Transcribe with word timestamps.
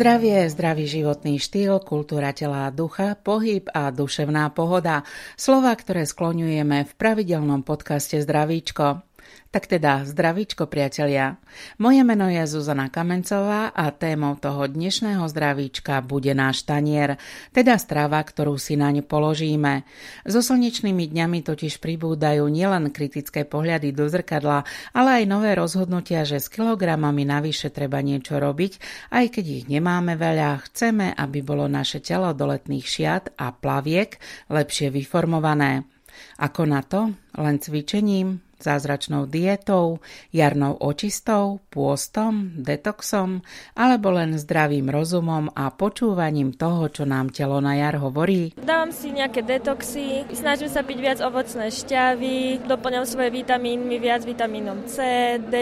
Zdravie, 0.00 0.48
zdravý 0.48 0.88
životný 0.88 1.36
štýl, 1.36 1.76
kultúra 1.84 2.32
tela 2.32 2.64
a 2.64 2.72
ducha, 2.72 3.20
pohyb 3.20 3.68
a 3.68 3.92
duševná 3.92 4.48
pohoda. 4.48 5.04
Slova, 5.36 5.76
ktoré 5.76 6.08
skloňujeme 6.08 6.88
v 6.88 6.92
pravidelnom 6.96 7.60
podcaste 7.60 8.16
Zdravíčko. 8.16 9.04
Tak 9.50 9.66
teda, 9.66 10.06
zdravíčko 10.06 10.70
priatelia. 10.70 11.34
Moje 11.82 12.06
meno 12.06 12.30
je 12.30 12.38
Zuzana 12.46 12.86
Kamencová 12.86 13.74
a 13.74 13.90
témou 13.90 14.38
toho 14.38 14.70
dnešného 14.70 15.26
zdravíčka 15.26 15.98
bude 16.06 16.30
náš 16.38 16.62
tanier, 16.62 17.18
teda 17.50 17.74
strava, 17.74 18.22
ktorú 18.22 18.54
si 18.62 18.78
naň 18.78 19.02
položíme. 19.02 19.82
So 20.22 20.38
slnečnými 20.38 21.10
dňami 21.10 21.42
totiž 21.42 21.82
pribúdajú 21.82 22.46
nielen 22.46 22.94
kritické 22.94 23.42
pohľady 23.42 23.90
do 23.90 24.06
zrkadla, 24.06 24.62
ale 24.94 25.18
aj 25.18 25.24
nové 25.26 25.58
rozhodnutia, 25.58 26.22
že 26.22 26.38
s 26.38 26.46
kilogramami 26.46 27.26
navyše 27.26 27.74
treba 27.74 27.98
niečo 28.06 28.38
robiť, 28.38 28.78
aj 29.10 29.34
keď 29.34 29.44
ich 29.50 29.64
nemáme 29.66 30.14
veľa, 30.14 30.62
chceme, 30.70 31.10
aby 31.10 31.42
bolo 31.42 31.66
naše 31.66 31.98
telo 31.98 32.30
do 32.38 32.46
letných 32.54 32.86
šiat 32.86 33.34
a 33.34 33.50
plaviek 33.50 34.14
lepšie 34.46 34.94
vyformované. 34.94 35.90
Ako 36.38 36.70
na 36.70 36.86
to? 36.86 37.10
Len 37.34 37.58
cvičením? 37.58 38.49
Zázračnou 38.60 39.26
dietou, 39.26 39.98
jarnou 40.30 40.76
očistou, 40.76 41.64
pôstom, 41.72 42.52
detoxom 42.60 43.40
alebo 43.74 44.12
len 44.12 44.36
zdravým 44.36 44.92
rozumom 44.92 45.48
a 45.56 45.72
počúvaním 45.72 46.52
toho, 46.52 46.92
čo 46.92 47.08
nám 47.08 47.32
telo 47.32 47.58
na 47.58 47.76
jar 47.76 47.96
hovorí? 47.98 48.52
Dávam 48.60 48.92
si 48.92 49.10
nejaké 49.10 49.40
detoxy, 49.42 50.28
snažím 50.36 50.68
sa 50.68 50.84
piť 50.84 50.98
viac 51.00 51.18
ovocné 51.24 51.72
šťavy, 51.72 52.68
doplňam 52.68 53.08
svoje 53.08 53.32
vitamínmi 53.32 53.96
viac 53.96 54.22
vitamínom 54.22 54.84
C, 54.84 55.00
D. 55.40 55.54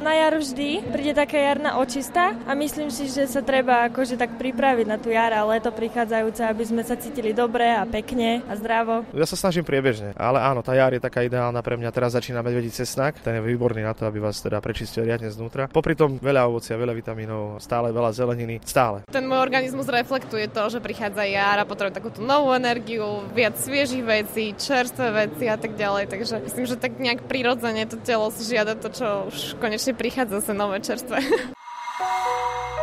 Na 0.00 0.14
jar 0.16 0.34
vždy 0.40 0.88
príde 0.88 1.12
taká 1.12 1.36
jarná 1.36 1.76
očista 1.78 2.32
a 2.48 2.52
myslím 2.56 2.88
si, 2.88 3.06
že 3.12 3.28
sa 3.28 3.44
treba 3.44 3.86
akože 3.86 4.16
tak 4.16 4.40
pripraviť 4.40 4.86
na 4.88 4.96
tú 4.96 5.12
jar 5.12 5.30
a 5.36 5.44
leto 5.44 5.68
prichádzajúce, 5.68 6.42
aby 6.48 6.64
sme 6.64 6.82
sa 6.82 6.96
cítili 6.96 7.36
dobre 7.36 7.68
a 7.68 7.84
pekne 7.84 8.40
a 8.48 8.56
zdravo. 8.56 9.04
Ja 9.12 9.28
sa 9.28 9.36
snažím 9.36 9.62
priebežne, 9.68 10.16
ale 10.16 10.40
áno, 10.40 10.64
tá 10.64 10.72
jar 10.72 10.90
je 10.96 11.02
taká 11.02 11.22
ideálna 11.22 11.60
pre 11.60 11.76
mňa. 11.76 11.90
Teraz 11.92 12.16
začína 12.24 12.40
medvedí 12.40 12.72
cesnak, 12.72 13.20
ten 13.20 13.36
je 13.36 13.44
výborný 13.44 13.84
na 13.84 13.92
to, 13.92 14.08
aby 14.08 14.16
vás 14.16 14.40
teda 14.40 14.56
prečistil 14.64 15.04
riadne 15.04 15.28
znútra. 15.28 15.68
Popri 15.68 15.92
tom 15.92 16.16
veľa 16.16 16.48
ovocia, 16.48 16.72
veľa 16.72 16.96
vitamínov, 16.96 17.60
stále 17.60 17.92
veľa 17.92 18.16
zeleniny, 18.16 18.64
stále. 18.64 19.04
Ten 19.12 19.28
môj 19.28 19.44
organizmus 19.44 19.84
reflektuje 19.84 20.48
to, 20.48 20.72
že 20.72 20.80
prichádza 20.80 21.20
jar 21.28 21.60
a 21.60 21.68
potrebuje 21.68 22.00
takúto 22.00 22.24
novú 22.24 22.56
energiu, 22.56 23.28
viac 23.36 23.60
sviežých 23.60 24.04
vecí, 24.08 24.56
čerstvé 24.56 25.28
veci 25.28 25.52
a 25.52 25.60
tak 25.60 25.76
ďalej. 25.76 26.08
Takže 26.08 26.40
myslím, 26.48 26.64
že 26.64 26.80
tak 26.80 26.96
nejak 26.96 27.28
prirodzene 27.28 27.84
to 27.84 28.00
telo 28.00 28.32
si 28.32 28.48
žiada 28.48 28.72
to, 28.72 28.88
čo 28.88 29.28
už 29.28 29.60
konečne 29.60 29.92
prichádza 29.92 30.40
sa 30.40 30.56
nové 30.56 30.80
čerstvé. 30.80 31.20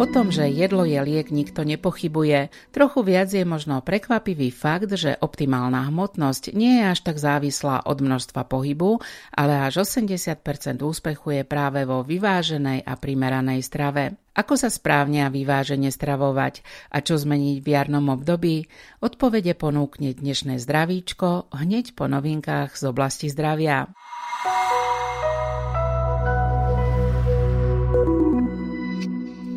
O 0.00 0.08
tom, 0.08 0.32
že 0.32 0.48
jedlo 0.48 0.88
je 0.88 0.96
liek, 0.96 1.28
nikto 1.28 1.60
nepochybuje. 1.60 2.48
Trochu 2.72 3.04
viac 3.04 3.28
je 3.36 3.44
možno 3.44 3.84
prekvapivý 3.84 4.48
fakt, 4.48 4.88
že 4.96 5.20
optimálna 5.20 5.92
hmotnosť 5.92 6.56
nie 6.56 6.80
je 6.80 6.84
až 6.88 7.04
tak 7.04 7.20
závislá 7.20 7.84
od 7.84 8.00
množstva 8.00 8.48
pohybu, 8.48 8.96
ale 9.28 9.60
až 9.60 9.84
80% 9.84 10.40
úspechu 10.80 11.36
je 11.36 11.42
práve 11.44 11.84
vo 11.84 12.00
vyváženej 12.00 12.80
a 12.80 12.96
primeranej 12.96 13.60
strave. 13.60 14.16
Ako 14.32 14.56
sa 14.56 14.72
správne 14.72 15.28
a 15.28 15.28
vyvážene 15.28 15.92
stravovať 15.92 16.64
a 16.88 17.04
čo 17.04 17.20
zmeniť 17.20 17.60
v 17.60 17.68
jarnom 17.68 18.08
období? 18.08 18.72
Odpovede 19.04 19.52
ponúkne 19.52 20.16
dnešné 20.16 20.64
zdravíčko 20.64 21.52
hneď 21.52 21.92
po 21.92 22.08
novinkách 22.08 22.72
z 22.72 22.88
oblasti 22.88 23.28
zdravia. 23.28 23.92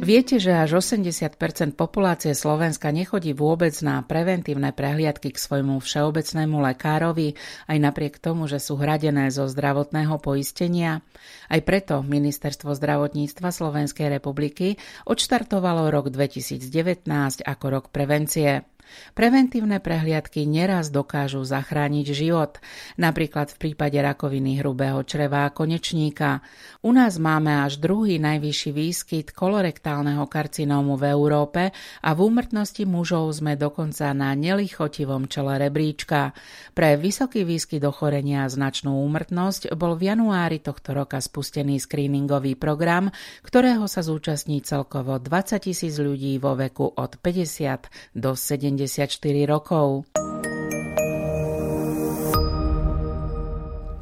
Viete, 0.04 0.36
že 0.36 0.52
až 0.52 0.84
80% 0.84 1.40
populácie 1.80 2.36
Slovenska 2.36 2.92
nechodí 2.92 3.32
vôbec 3.32 3.72
na 3.80 4.04
preventívne 4.04 4.76
prehliadky 4.76 5.32
k 5.32 5.40
svojmu 5.40 5.80
všeobecnému 5.80 6.60
lekárovi, 6.60 7.40
aj 7.72 7.78
napriek 7.80 8.20
tomu, 8.20 8.52
že 8.52 8.60
sú 8.60 8.76
hradené 8.76 9.32
zo 9.32 9.48
zdravotného 9.48 10.20
poistenia? 10.20 11.00
Aj 11.48 11.64
preto 11.64 12.04
Ministerstvo 12.04 12.76
zdravotníctva 12.76 13.48
Slovenskej 13.48 14.12
republiky 14.12 14.76
odštartovalo 15.08 15.88
rok 15.88 16.12
2019 16.12 17.08
ako 17.40 17.66
rok 17.72 17.86
prevencie. 17.88 18.68
Preventívne 19.14 19.78
prehliadky 19.78 20.50
neraz 20.50 20.90
dokážu 20.90 21.46
zachrániť 21.46 22.08
život, 22.18 22.58
napríklad 22.98 23.54
v 23.54 23.58
prípade 23.70 23.96
rakoviny 24.02 24.58
hrubého 24.58 25.06
čreva 25.06 25.46
a 25.46 25.54
konečníka. 25.54 26.42
U 26.82 26.90
nás 26.90 27.22
máme 27.22 27.64
až 27.64 27.78
druhý 27.78 28.18
najvyšší 28.18 28.72
výskyt 28.74 29.28
kolorektálneho 29.38 30.26
karcinómu 30.26 30.98
v 30.98 31.14
Európe 31.14 31.70
a 32.02 32.10
v 32.12 32.20
úmrtnosti 32.26 32.84
mužov 32.90 33.30
sme 33.38 33.54
dokonca 33.54 34.10
na 34.18 34.34
nelichotivom 34.34 35.30
čele 35.30 35.62
rebríčka. 35.62 36.34
Pre 36.74 36.90
vysoký 36.98 37.46
výskyt 37.46 37.86
ochorenia 37.86 38.44
a 38.44 38.52
značnú 38.52 38.98
úmrtnosť 39.06 39.70
bol 39.78 39.94
v 39.94 40.10
januári 40.10 40.58
tohto 40.58 40.98
roka 40.98 41.22
spustený 41.22 41.78
screeningový 41.78 42.58
program, 42.58 43.14
ktorého 43.46 43.86
sa 43.86 44.02
zúčastní 44.02 44.66
celkovo 44.66 45.22
20 45.22 45.62
tisíc 45.62 46.02
ľudí 46.02 46.42
vo 46.42 46.58
veku 46.58 46.90
od 46.98 47.22
50 47.22 48.18
do 48.18 48.34
70 48.34 48.73
74 48.78 49.46
rokov. 49.46 50.10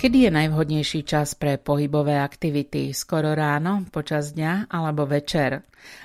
Kedy 0.01 0.17
je 0.25 0.31
najvhodnejší 0.33 1.05
čas 1.05 1.37
pre 1.37 1.61
pohybové 1.61 2.17
aktivity? 2.17 2.89
Skoro 2.89 3.37
ráno, 3.37 3.85
počas 3.93 4.33
dňa 4.33 4.73
alebo 4.73 5.05
večer? 5.05 5.61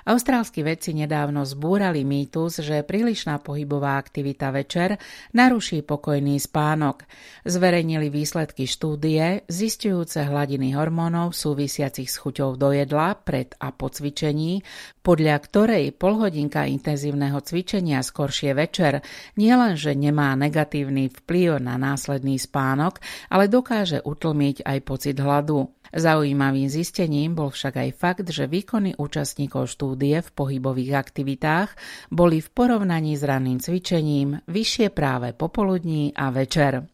Austrálski 0.07 0.63
vedci 0.63 0.97
nedávno 0.97 1.45
zbúrali 1.45 2.03
mýtus, 2.03 2.65
že 2.65 2.87
prílišná 2.87 3.43
pohybová 3.43 4.01
aktivita 4.01 4.51
večer 4.51 4.97
naruší 5.37 5.85
pokojný 5.85 6.41
spánok. 6.41 7.05
Zverejnili 7.47 8.09
výsledky 8.11 8.65
štúdie 8.65 9.45
zistujúce 9.47 10.25
hladiny 10.27 10.75
hormónov 10.75 11.37
súvisiacich 11.37 12.09
s 12.09 12.17
chuťou 12.19 12.57
do 12.57 12.73
jedla 12.73 13.15
pred 13.19 13.53
a 13.61 13.71
po 13.71 13.93
cvičení, 13.93 14.65
podľa 15.05 15.37
ktorej 15.39 15.95
polhodinka 15.95 16.67
intenzívneho 16.67 17.39
cvičenia 17.39 18.03
skoršie 18.03 18.57
večer 18.57 19.05
nielenže 19.39 19.95
nemá 19.95 20.35
negatívny 20.35 21.13
vplyv 21.23 21.63
na 21.63 21.79
následný 21.79 22.41
spánok, 22.41 22.99
ale 23.31 23.47
dokáže 23.47 24.03
utlmiť 24.03 24.67
aj 24.67 24.79
pocit 24.83 25.17
hladu. 25.21 25.76
Zaujímavým 25.95 26.67
zistením 26.67 27.37
bol 27.37 27.53
však 27.53 27.75
aj 27.79 27.91
fakt, 27.95 28.27
že 28.31 28.51
výkony 28.51 28.99
účastníkov 28.99 29.71
štúdie 29.71 30.23
v 30.25 30.31
pohybových 30.35 30.97
aktivitách 30.97 31.71
boli 32.11 32.43
v 32.43 32.49
porovnaní 32.51 33.15
s 33.15 33.23
ranným 33.23 33.63
cvičením 33.63 34.43
vyššie 34.49 34.91
práve 34.91 35.37
popoludní 35.37 36.17
a 36.17 36.33
večer. 36.33 36.87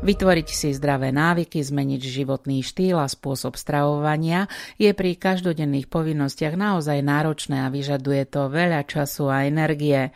Vytvoriť 0.00 0.48
si 0.48 0.72
zdravé 0.72 1.12
návyky, 1.12 1.60
zmeniť 1.60 2.00
životný 2.00 2.64
štýl 2.64 2.96
a 2.96 3.04
spôsob 3.04 3.60
stravovania 3.60 4.48
je 4.80 4.88
pri 4.96 5.12
každodenných 5.12 5.92
povinnostiach 5.92 6.56
naozaj 6.56 7.04
náročné 7.04 7.60
a 7.60 7.68
vyžaduje 7.68 8.24
to 8.32 8.48
veľa 8.48 8.88
času 8.88 9.28
a 9.28 9.44
energie. 9.44 10.08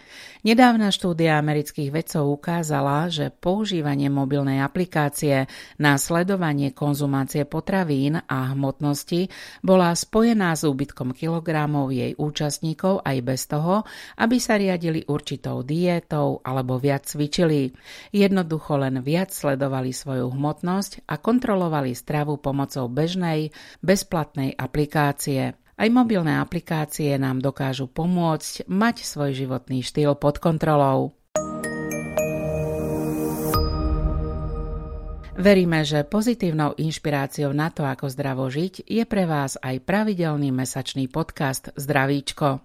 Nedávna 0.45 0.93
štúdia 0.93 1.41
amerických 1.41 1.89
vedcov 1.89 2.29
ukázala, 2.37 3.09
že 3.09 3.33
používanie 3.33 4.13
mobilnej 4.13 4.61
aplikácie 4.61 5.49
na 5.81 5.97
sledovanie 5.97 6.69
konzumácie 6.69 7.49
potravín 7.49 8.21
a 8.21 8.53
hmotnosti 8.53 9.33
bola 9.65 9.97
spojená 9.97 10.53
s 10.53 10.69
úbytkom 10.69 11.17
kilogramov 11.17 11.97
jej 11.97 12.13
účastníkov 12.21 13.01
aj 13.09 13.17
bez 13.25 13.49
toho, 13.49 13.89
aby 14.21 14.37
sa 14.37 14.61
riadili 14.61 15.09
určitou 15.09 15.65
diétou 15.65 16.45
alebo 16.45 16.77
viac 16.77 17.09
cvičili. 17.09 17.73
Jednoducho 18.13 18.77
len 18.77 19.01
viac 19.01 19.33
sledovali 19.33 19.97
svoju 19.97 20.29
hmotnosť 20.29 21.09
a 21.09 21.25
kontrolovali 21.25 21.97
stravu 21.97 22.37
pomocou 22.37 22.85
bežnej, 22.93 23.49
bezplatnej 23.81 24.53
aplikácie. 24.61 25.64
Aj 25.75 25.91
mobilné 25.91 26.39
aplikácie 26.39 27.19
nám 27.19 27.43
dokážu 27.43 27.91
pomôcť 27.91 28.71
mať 28.71 29.03
svoj 29.03 29.35
životný 29.35 29.83
štýl 29.83 30.15
pod 30.15 30.39
kontrolou. 30.39 31.19
Veríme, 35.35 35.83
že 35.83 36.07
pozitívnou 36.07 36.79
inšpiráciou 36.79 37.51
na 37.51 37.67
to, 37.75 37.83
ako 37.83 38.07
zdravo 38.07 38.47
žiť, 38.47 38.87
je 38.87 39.03
pre 39.03 39.27
vás 39.27 39.59
aj 39.59 39.83
pravidelný 39.83 40.55
mesačný 40.55 41.11
podcast 41.11 41.75
Zdravíčko. 41.75 42.63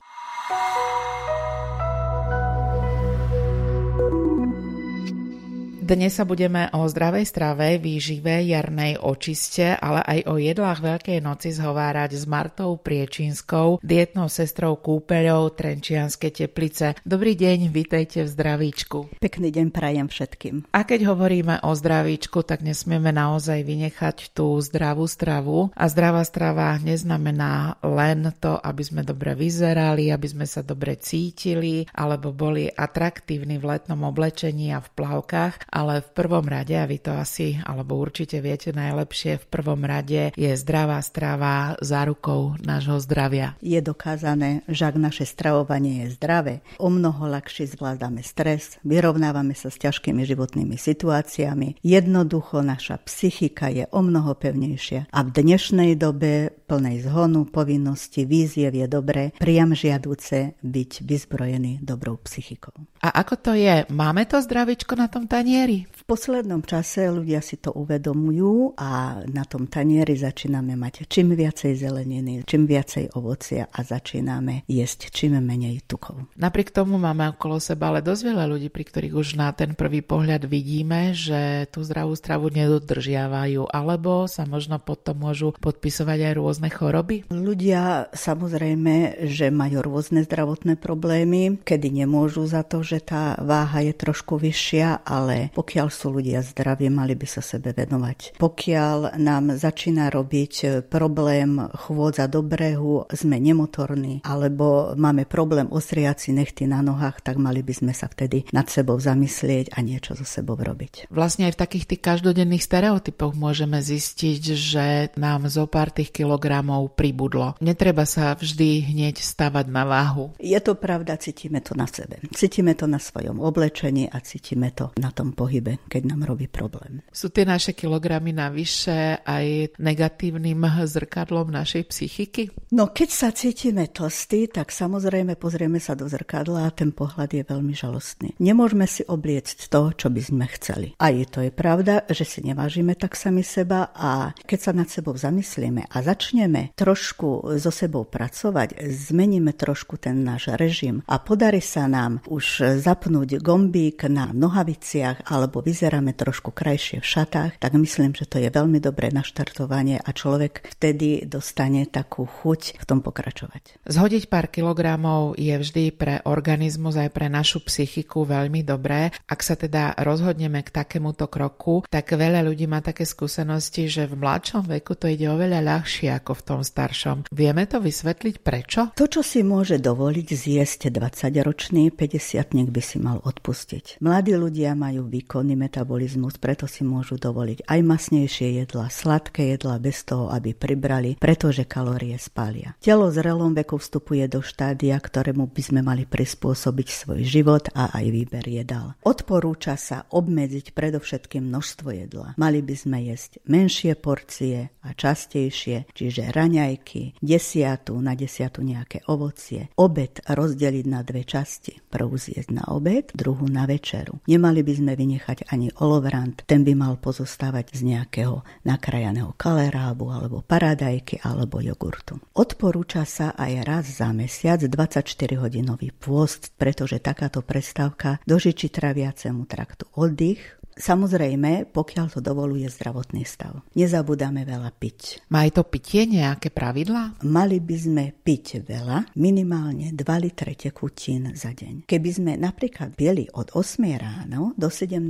Dnes 5.89 6.13
sa 6.13 6.21
budeme 6.21 6.69
o 6.77 6.85
zdravej 6.85 7.25
strave, 7.25 7.81
výžive, 7.81 8.45
jarnej 8.45 9.01
očiste, 9.01 9.73
ale 9.73 10.05
aj 10.05 10.19
o 10.29 10.37
jedlách 10.37 10.85
Veľkej 10.85 11.17
noci 11.17 11.49
zhovárať 11.49 12.13
s 12.13 12.29
Martou 12.29 12.77
Priečínskou, 12.77 13.81
dietnou 13.81 14.29
sestrou 14.29 14.77
kúpeľou 14.77 15.49
Trenčianske 15.49 16.29
teplice. 16.29 16.93
Dobrý 17.01 17.33
deň, 17.33 17.73
vitejte 17.73 18.21
v 18.21 18.29
zdravíčku. 18.29 19.17
Pekný 19.17 19.49
deň 19.49 19.73
prajem 19.73 20.05
všetkým. 20.05 20.69
A 20.69 20.85
keď 20.85 21.09
hovoríme 21.09 21.65
o 21.65 21.73
zdravíčku, 21.73 22.45
tak 22.45 22.61
nesmieme 22.61 23.09
naozaj 23.09 23.65
vynechať 23.65 24.37
tú 24.37 24.61
zdravú 24.61 25.09
stravu. 25.09 25.73
A 25.73 25.89
zdravá 25.89 26.21
strava 26.21 26.77
neznamená 26.77 27.81
len 27.81 28.29
to, 28.37 28.61
aby 28.61 28.85
sme 28.85 29.01
dobre 29.01 29.33
vyzerali, 29.33 30.13
aby 30.13 30.37
sme 30.37 30.45
sa 30.45 30.61
dobre 30.61 31.01
cítili, 31.01 31.89
alebo 31.97 32.29
boli 32.29 32.69
atraktívni 32.69 33.57
v 33.57 33.73
letnom 33.73 34.05
oblečení 34.05 34.69
a 34.69 34.85
v 34.85 34.89
plavkách, 34.93 35.78
ale 35.79 36.03
v 36.03 36.09
prvom 36.11 36.43
rade, 36.43 36.75
a 36.75 36.83
vy 36.83 36.99
to 36.99 37.15
asi 37.15 37.55
alebo 37.63 37.95
určite 37.95 38.43
viete 38.43 38.75
najlepšie, 38.75 39.39
v 39.39 39.45
prvom 39.47 39.87
rade 39.87 40.35
je 40.35 40.51
zdravá 40.59 40.99
strava 40.99 41.79
zárukou 41.79 42.59
nášho 42.59 42.99
zdravia. 42.99 43.55
Je 43.63 43.79
dokázané, 43.79 44.67
že 44.67 44.91
ak 44.91 44.95
naše 44.99 45.23
stravovanie 45.23 46.03
je 46.03 46.19
zdravé, 46.19 46.59
o 46.75 46.91
mnoho 46.91 47.31
ľahšie 47.31 47.71
zvládame 47.71 48.19
stres, 48.19 48.75
vyrovnávame 48.83 49.55
sa 49.55 49.71
s 49.71 49.79
ťažkými 49.79 50.27
životnými 50.27 50.75
situáciami, 50.75 51.79
jednoducho 51.79 52.59
naša 52.59 52.99
psychika 53.07 53.71
je 53.71 53.87
o 53.95 54.03
mnoho 54.03 54.35
pevnejšia 54.35 55.07
a 55.07 55.19
v 55.23 55.29
dnešnej 55.31 55.95
dobe 55.95 56.51
plnej 56.65 57.05
zhonu, 57.05 57.49
povinnosti, 57.49 58.25
víziev 58.25 58.73
je 58.77 58.85
dobré, 58.85 59.33
priam 59.41 59.73
žiaduce 59.73 60.57
byť 60.61 60.91
vyzbrojený 61.01 61.81
dobrou 61.81 62.17
psychikou. 62.21 62.73
A 63.01 63.23
ako 63.25 63.35
to 63.39 63.51
je? 63.57 63.85
Máme 63.89 64.25
to 64.25 64.41
zdravičko 64.41 64.93
na 64.97 65.07
tom 65.07 65.25
tanieri? 65.25 65.68
Tanieri? 65.69 65.85
V 65.93 66.03
poslednom 66.09 66.65
čase 66.65 67.05
ľudia 67.05 67.37
si 67.45 67.61
to 67.61 67.69
uvedomujú 67.77 68.73
a 68.81 69.21
na 69.29 69.45
tom 69.45 69.69
tanieri 69.69 70.17
začíname 70.17 70.73
mať 70.73 71.05
čím 71.05 71.37
viacej 71.37 71.77
zeleniny, 71.77 72.41
čím 72.49 72.65
viacej 72.65 73.13
ovocia 73.13 73.69
a 73.69 73.79
začíname 73.85 74.65
jesť 74.65 75.13
čím 75.13 75.37
menej 75.37 75.85
tukov. 75.85 76.33
Napriek 76.33 76.73
tomu 76.73 76.97
máme 76.97 77.29
okolo 77.37 77.61
seba 77.61 77.93
ale 77.93 78.01
dosť 78.01 78.21
veľa 78.25 78.45
ľudí, 78.49 78.73
pri 78.73 78.83
ktorých 78.89 79.13
už 79.13 79.37
na 79.37 79.53
ten 79.53 79.77
prvý 79.77 80.01
pohľad 80.01 80.49
vidíme, 80.49 81.13
že 81.13 81.69
tú 81.69 81.85
zdravú 81.85 82.17
stravu 82.17 82.49
nedodržiavajú, 82.49 83.69
alebo 83.69 84.25
sa 84.25 84.49
možno 84.49 84.81
pod 84.81 85.05
to 85.05 85.13
môžu 85.13 85.53
podpisovať 85.61 86.17
aj 86.25 86.33
rôzne 86.41 86.69
choroby? 86.73 87.29
Ľudia 87.29 88.09
samozrejme, 88.17 89.25
že 89.29 89.53
majú 89.53 89.85
rôzne 89.85 90.25
zdravotné 90.25 90.81
problémy, 90.81 91.61
kedy 91.61 92.01
nemôžu 92.01 92.49
za 92.49 92.65
to, 92.65 92.81
že 92.81 93.05
tá 93.05 93.37
váha 93.37 93.85
je 93.85 93.93
trošku 93.93 94.41
vyššia, 94.41 95.05
ale 95.05 95.53
pokiaľ 95.59 95.87
sú 95.91 96.15
ľudia 96.15 96.39
zdraví, 96.39 96.87
mali 96.87 97.19
by 97.19 97.27
sa 97.27 97.43
sebe 97.43 97.75
venovať. 97.75 98.39
Pokiaľ 98.39 99.19
nám 99.19 99.59
začína 99.59 100.07
robiť 100.07 100.87
problém 100.87 101.59
chôdza 101.75 102.31
do 102.31 102.39
brehu, 102.39 103.03
sme 103.11 103.43
nemotorní, 103.43 104.23
alebo 104.23 104.95
máme 104.95 105.27
problém 105.27 105.67
ostriaci 105.67 106.31
nechty 106.31 106.63
na 106.63 106.79
nohách, 106.79 107.19
tak 107.19 107.35
mali 107.35 107.59
by 107.59 107.75
sme 107.75 107.91
sa 107.91 108.07
vtedy 108.07 108.47
nad 108.55 108.71
sebou 108.71 108.95
zamyslieť 108.95 109.75
a 109.75 109.83
niečo 109.83 110.15
so 110.15 110.23
sebou 110.23 110.55
robiť. 110.55 111.11
Vlastne 111.11 111.51
aj 111.51 111.59
v 111.59 111.61
takých 111.67 111.85
tých 111.91 112.01
každodenných 112.07 112.63
stereotypoch 112.63 113.35
môžeme 113.35 113.83
zistiť, 113.83 114.41
že 114.55 114.85
nám 115.19 115.51
zo 115.51 115.67
pár 115.67 115.91
tých 115.91 116.15
kilogramov 116.15 116.95
pribudlo. 116.95 117.59
Netreba 117.59 118.07
sa 118.07 118.31
vždy 118.31 118.95
hneď 118.95 119.19
stavať 119.19 119.67
na 119.67 119.83
váhu. 119.83 120.31
Je 120.39 120.57
to 120.63 120.79
pravda, 120.79 121.19
cítime 121.19 121.59
to 121.59 121.75
na 121.75 121.89
sebe. 121.89 122.23
Cítime 122.31 122.79
to 122.79 122.87
na 122.87 123.01
svojom 123.01 123.43
oblečení 123.43 124.07
a 124.07 124.23
cítime 124.23 124.71
to 124.71 124.95
na 124.95 125.11
tom 125.11 125.35
pohybe, 125.49 125.81
keď 125.89 126.13
nám 126.13 126.29
robí 126.29 126.45
problém. 126.45 127.01
Sú 127.09 127.33
tie 127.33 127.41
naše 127.41 127.73
kilogramy 127.73 128.29
navyše 128.29 129.25
aj 129.25 129.73
negatívnym 129.81 130.61
zrkadlom 130.85 131.49
našej 131.49 131.89
psychiky? 131.89 132.53
No 132.69 132.93
keď 132.93 133.09
sa 133.09 133.33
cítime 133.33 133.89
tlstí, 133.89 134.53
tak 134.53 134.69
samozrejme 134.69 135.33
pozrieme 135.41 135.81
sa 135.81 135.97
do 135.97 136.05
zrkadla 136.05 136.69
a 136.69 136.75
ten 136.75 136.93
pohľad 136.93 137.33
je 137.33 137.41
veľmi 137.41 137.73
žalostný. 137.73 138.37
Nemôžeme 138.37 138.85
si 138.85 139.01
obliecť 139.01 139.73
to, 139.73 139.89
čo 139.97 140.13
by 140.13 140.21
sme 140.21 140.45
chceli. 140.53 140.93
A 141.01 141.09
je 141.09 141.25
to 141.25 141.41
je 141.41 141.49
pravda, 141.49 142.05
že 142.05 142.29
si 142.29 142.45
nevážime 142.45 142.93
tak 142.93 143.17
sami 143.17 143.41
seba 143.41 143.89
a 143.89 144.37
keď 144.45 144.59
sa 144.61 144.71
nad 144.77 144.85
sebou 144.85 145.17
zamyslíme 145.17 145.89
a 145.89 145.97
začneme 146.05 146.77
trošku 146.77 147.57
so 147.57 147.73
sebou 147.73 148.05
pracovať, 148.05 148.85
zmeníme 148.85 149.57
trošku 149.57 149.97
ten 149.97 150.21
náš 150.21 150.53
režim 150.53 151.01
a 151.09 151.17
podarí 151.17 151.57
sa 151.57 151.89
nám 151.89 152.21
už 152.29 152.77
zapnúť 152.77 153.41
gombík 153.41 154.05
na 154.05 154.29
nohaviciach 154.29 155.28
alebo 155.29 155.61
vyzeráme 155.61 156.17
trošku 156.17 156.49
krajšie 156.49 156.99
v 156.99 157.07
šatách, 157.07 157.61
tak 157.61 157.71
myslím, 157.77 158.17
že 158.17 158.25
to 158.25 158.41
je 158.41 158.49
veľmi 158.49 158.81
dobré 158.81 159.13
naštartovanie 159.13 160.01
a 160.01 160.09
človek 160.09 160.65
vtedy 160.75 161.29
dostane 161.29 161.85
takú 161.85 162.25
chuť 162.25 162.81
v 162.81 162.85
tom 162.89 163.05
pokračovať. 163.05 163.85
Zhodiť 163.85 164.25
pár 164.27 164.49
kilogramov 164.49 165.37
je 165.37 165.53
vždy 165.53 165.85
pre 165.93 166.19
organizmus 166.25 166.97
aj 166.97 167.13
pre 167.13 167.29
našu 167.29 167.61
psychiku 167.63 168.25
veľmi 168.25 168.65
dobré. 168.65 169.13
Ak 169.29 169.45
sa 169.45 169.53
teda 169.53 169.93
rozhodneme 170.01 170.65
k 170.65 170.73
takémuto 170.73 171.29
kroku, 171.29 171.85
tak 171.85 172.09
veľa 172.09 172.41
ľudí 172.49 172.65
má 172.65 172.81
také 172.81 173.05
skúsenosti, 173.05 173.85
že 173.85 174.09
v 174.09 174.17
mladšom 174.17 174.65
veku 174.65 174.97
to 174.97 175.05
ide 175.05 175.29
oveľa 175.29 175.61
ľahšie 175.61 176.09
ako 176.17 176.31
v 176.33 176.45
tom 176.45 176.61
staršom. 176.65 177.17
Vieme 177.29 177.69
to 177.69 177.77
vysvetliť 177.77 178.35
prečo? 178.41 178.81
To, 178.97 179.05
čo 179.05 179.21
si 179.21 179.45
môže 179.45 179.77
dovoliť 179.77 180.27
zjesť 180.33 180.89
20-ročný, 180.89 181.93
50 181.93 182.71
by 182.71 182.81
si 182.81 182.97
mal 182.97 183.21
odpustiť. 183.21 184.01
Mladí 184.01 184.33
ľudia 184.33 184.73
majú 184.73 185.05
výkonný 185.19 185.59
metabolizmus, 185.59 186.39
preto 186.39 186.63
si 186.63 186.87
môžu 186.87 187.19
dovoliť 187.19 187.67
aj 187.67 187.79
masnejšie 187.83 188.63
jedla, 188.63 188.87
sladké 188.87 189.51
jedla 189.59 189.75
bez 189.77 190.07
toho, 190.07 190.31
aby 190.31 190.55
pribrali, 190.55 191.19
pretože 191.19 191.67
kalórie 191.67 192.15
spália. 192.15 192.79
Telo 192.79 193.11
v 193.11 193.19
zrelom 193.19 193.51
veku 193.51 193.75
vstupuje 193.75 194.23
do 194.31 194.39
štádia, 194.39 194.95
ktorému 194.95 195.51
by 195.51 195.61
sme 195.61 195.81
mali 195.83 196.07
prispôsobiť 196.07 196.87
svoj 196.87 197.21
život 197.27 197.67
a 197.75 197.91
aj 197.91 198.05
výber 198.07 198.47
jedál. 198.47 198.95
Odporúča 199.03 199.75
sa 199.75 200.07
obmedziť 200.07 200.71
predovšetkým 200.71 201.51
množstvo 201.51 201.89
jedla. 201.91 202.27
Mali 202.39 202.63
by 202.63 202.75
sme 202.79 202.97
jesť 203.11 203.43
menšie 203.43 203.99
porcie 203.99 204.71
a 204.79 204.95
častejšie, 204.95 205.91
čiže 205.91 206.31
raňajky, 206.31 207.19
desiatu 207.19 207.99
na 207.99 208.15
desiatu 208.15 208.63
nejaké 208.63 209.03
ovocie. 209.11 209.67
Obed 209.75 210.23
rozdeliť 210.23 210.85
na 210.87 211.03
dve 211.03 211.27
časti. 211.27 211.75
Prvú 211.91 212.15
zjesť 212.15 212.53
na 212.55 212.63
obed, 212.71 213.11
druhú 213.11 213.49
na 213.49 213.67
večeru. 213.67 214.21
Nemali 214.29 214.61
by 214.63 214.73
sme 214.77 214.93
vynechať 215.09 215.49
ani 215.49 215.73
olovrant, 215.81 216.45
ten 216.45 216.61
by 216.61 216.77
mal 216.77 216.93
pozostávať 217.01 217.73
z 217.73 217.97
nejakého 217.97 218.45
nakrajaného 218.61 219.33
kalerábu 219.33 220.13
alebo 220.13 220.45
paradajky 220.45 221.25
alebo 221.25 221.57
jogurtu. 221.65 222.21
Odporúča 222.37 223.09
sa 223.09 223.33
aj 223.33 223.53
raz 223.65 223.85
za 223.89 224.13
mesiac 224.13 224.61
24-hodinový 224.61 225.89
pôst, 225.97 226.53
pretože 226.61 227.01
takáto 227.01 227.41
prestávka 227.41 228.21
dožičí 228.29 228.69
traviacemu 228.69 229.49
traktu 229.49 229.89
oddych, 229.97 230.58
Samozrejme, 230.79 231.67
pokiaľ 231.75 232.07
to 232.07 232.23
dovoluje 232.23 232.63
zdravotný 232.71 233.27
stav. 233.27 233.67
Nezabudáme 233.75 234.47
veľa 234.47 234.71
piť. 234.71 235.27
Má 235.27 235.43
aj 235.43 235.59
to 235.59 235.63
pitie 235.67 236.07
nejaké 236.07 236.55
pravidlá? 236.55 237.19
Mali 237.27 237.59
by 237.59 237.75
sme 237.75 238.03
piť 238.15 238.63
veľa, 238.63 239.11
minimálne 239.19 239.91
2 239.91 240.23
litre 240.23 240.55
tekutín 240.55 241.35
za 241.35 241.51
deň. 241.51 241.83
Keby 241.83 242.09
sme 242.15 242.31
napríklad 242.39 242.95
pili 242.95 243.27
od 243.35 243.51
8 243.51 243.83
ráno 243.99 244.55
do 244.55 244.71
17 244.71 245.03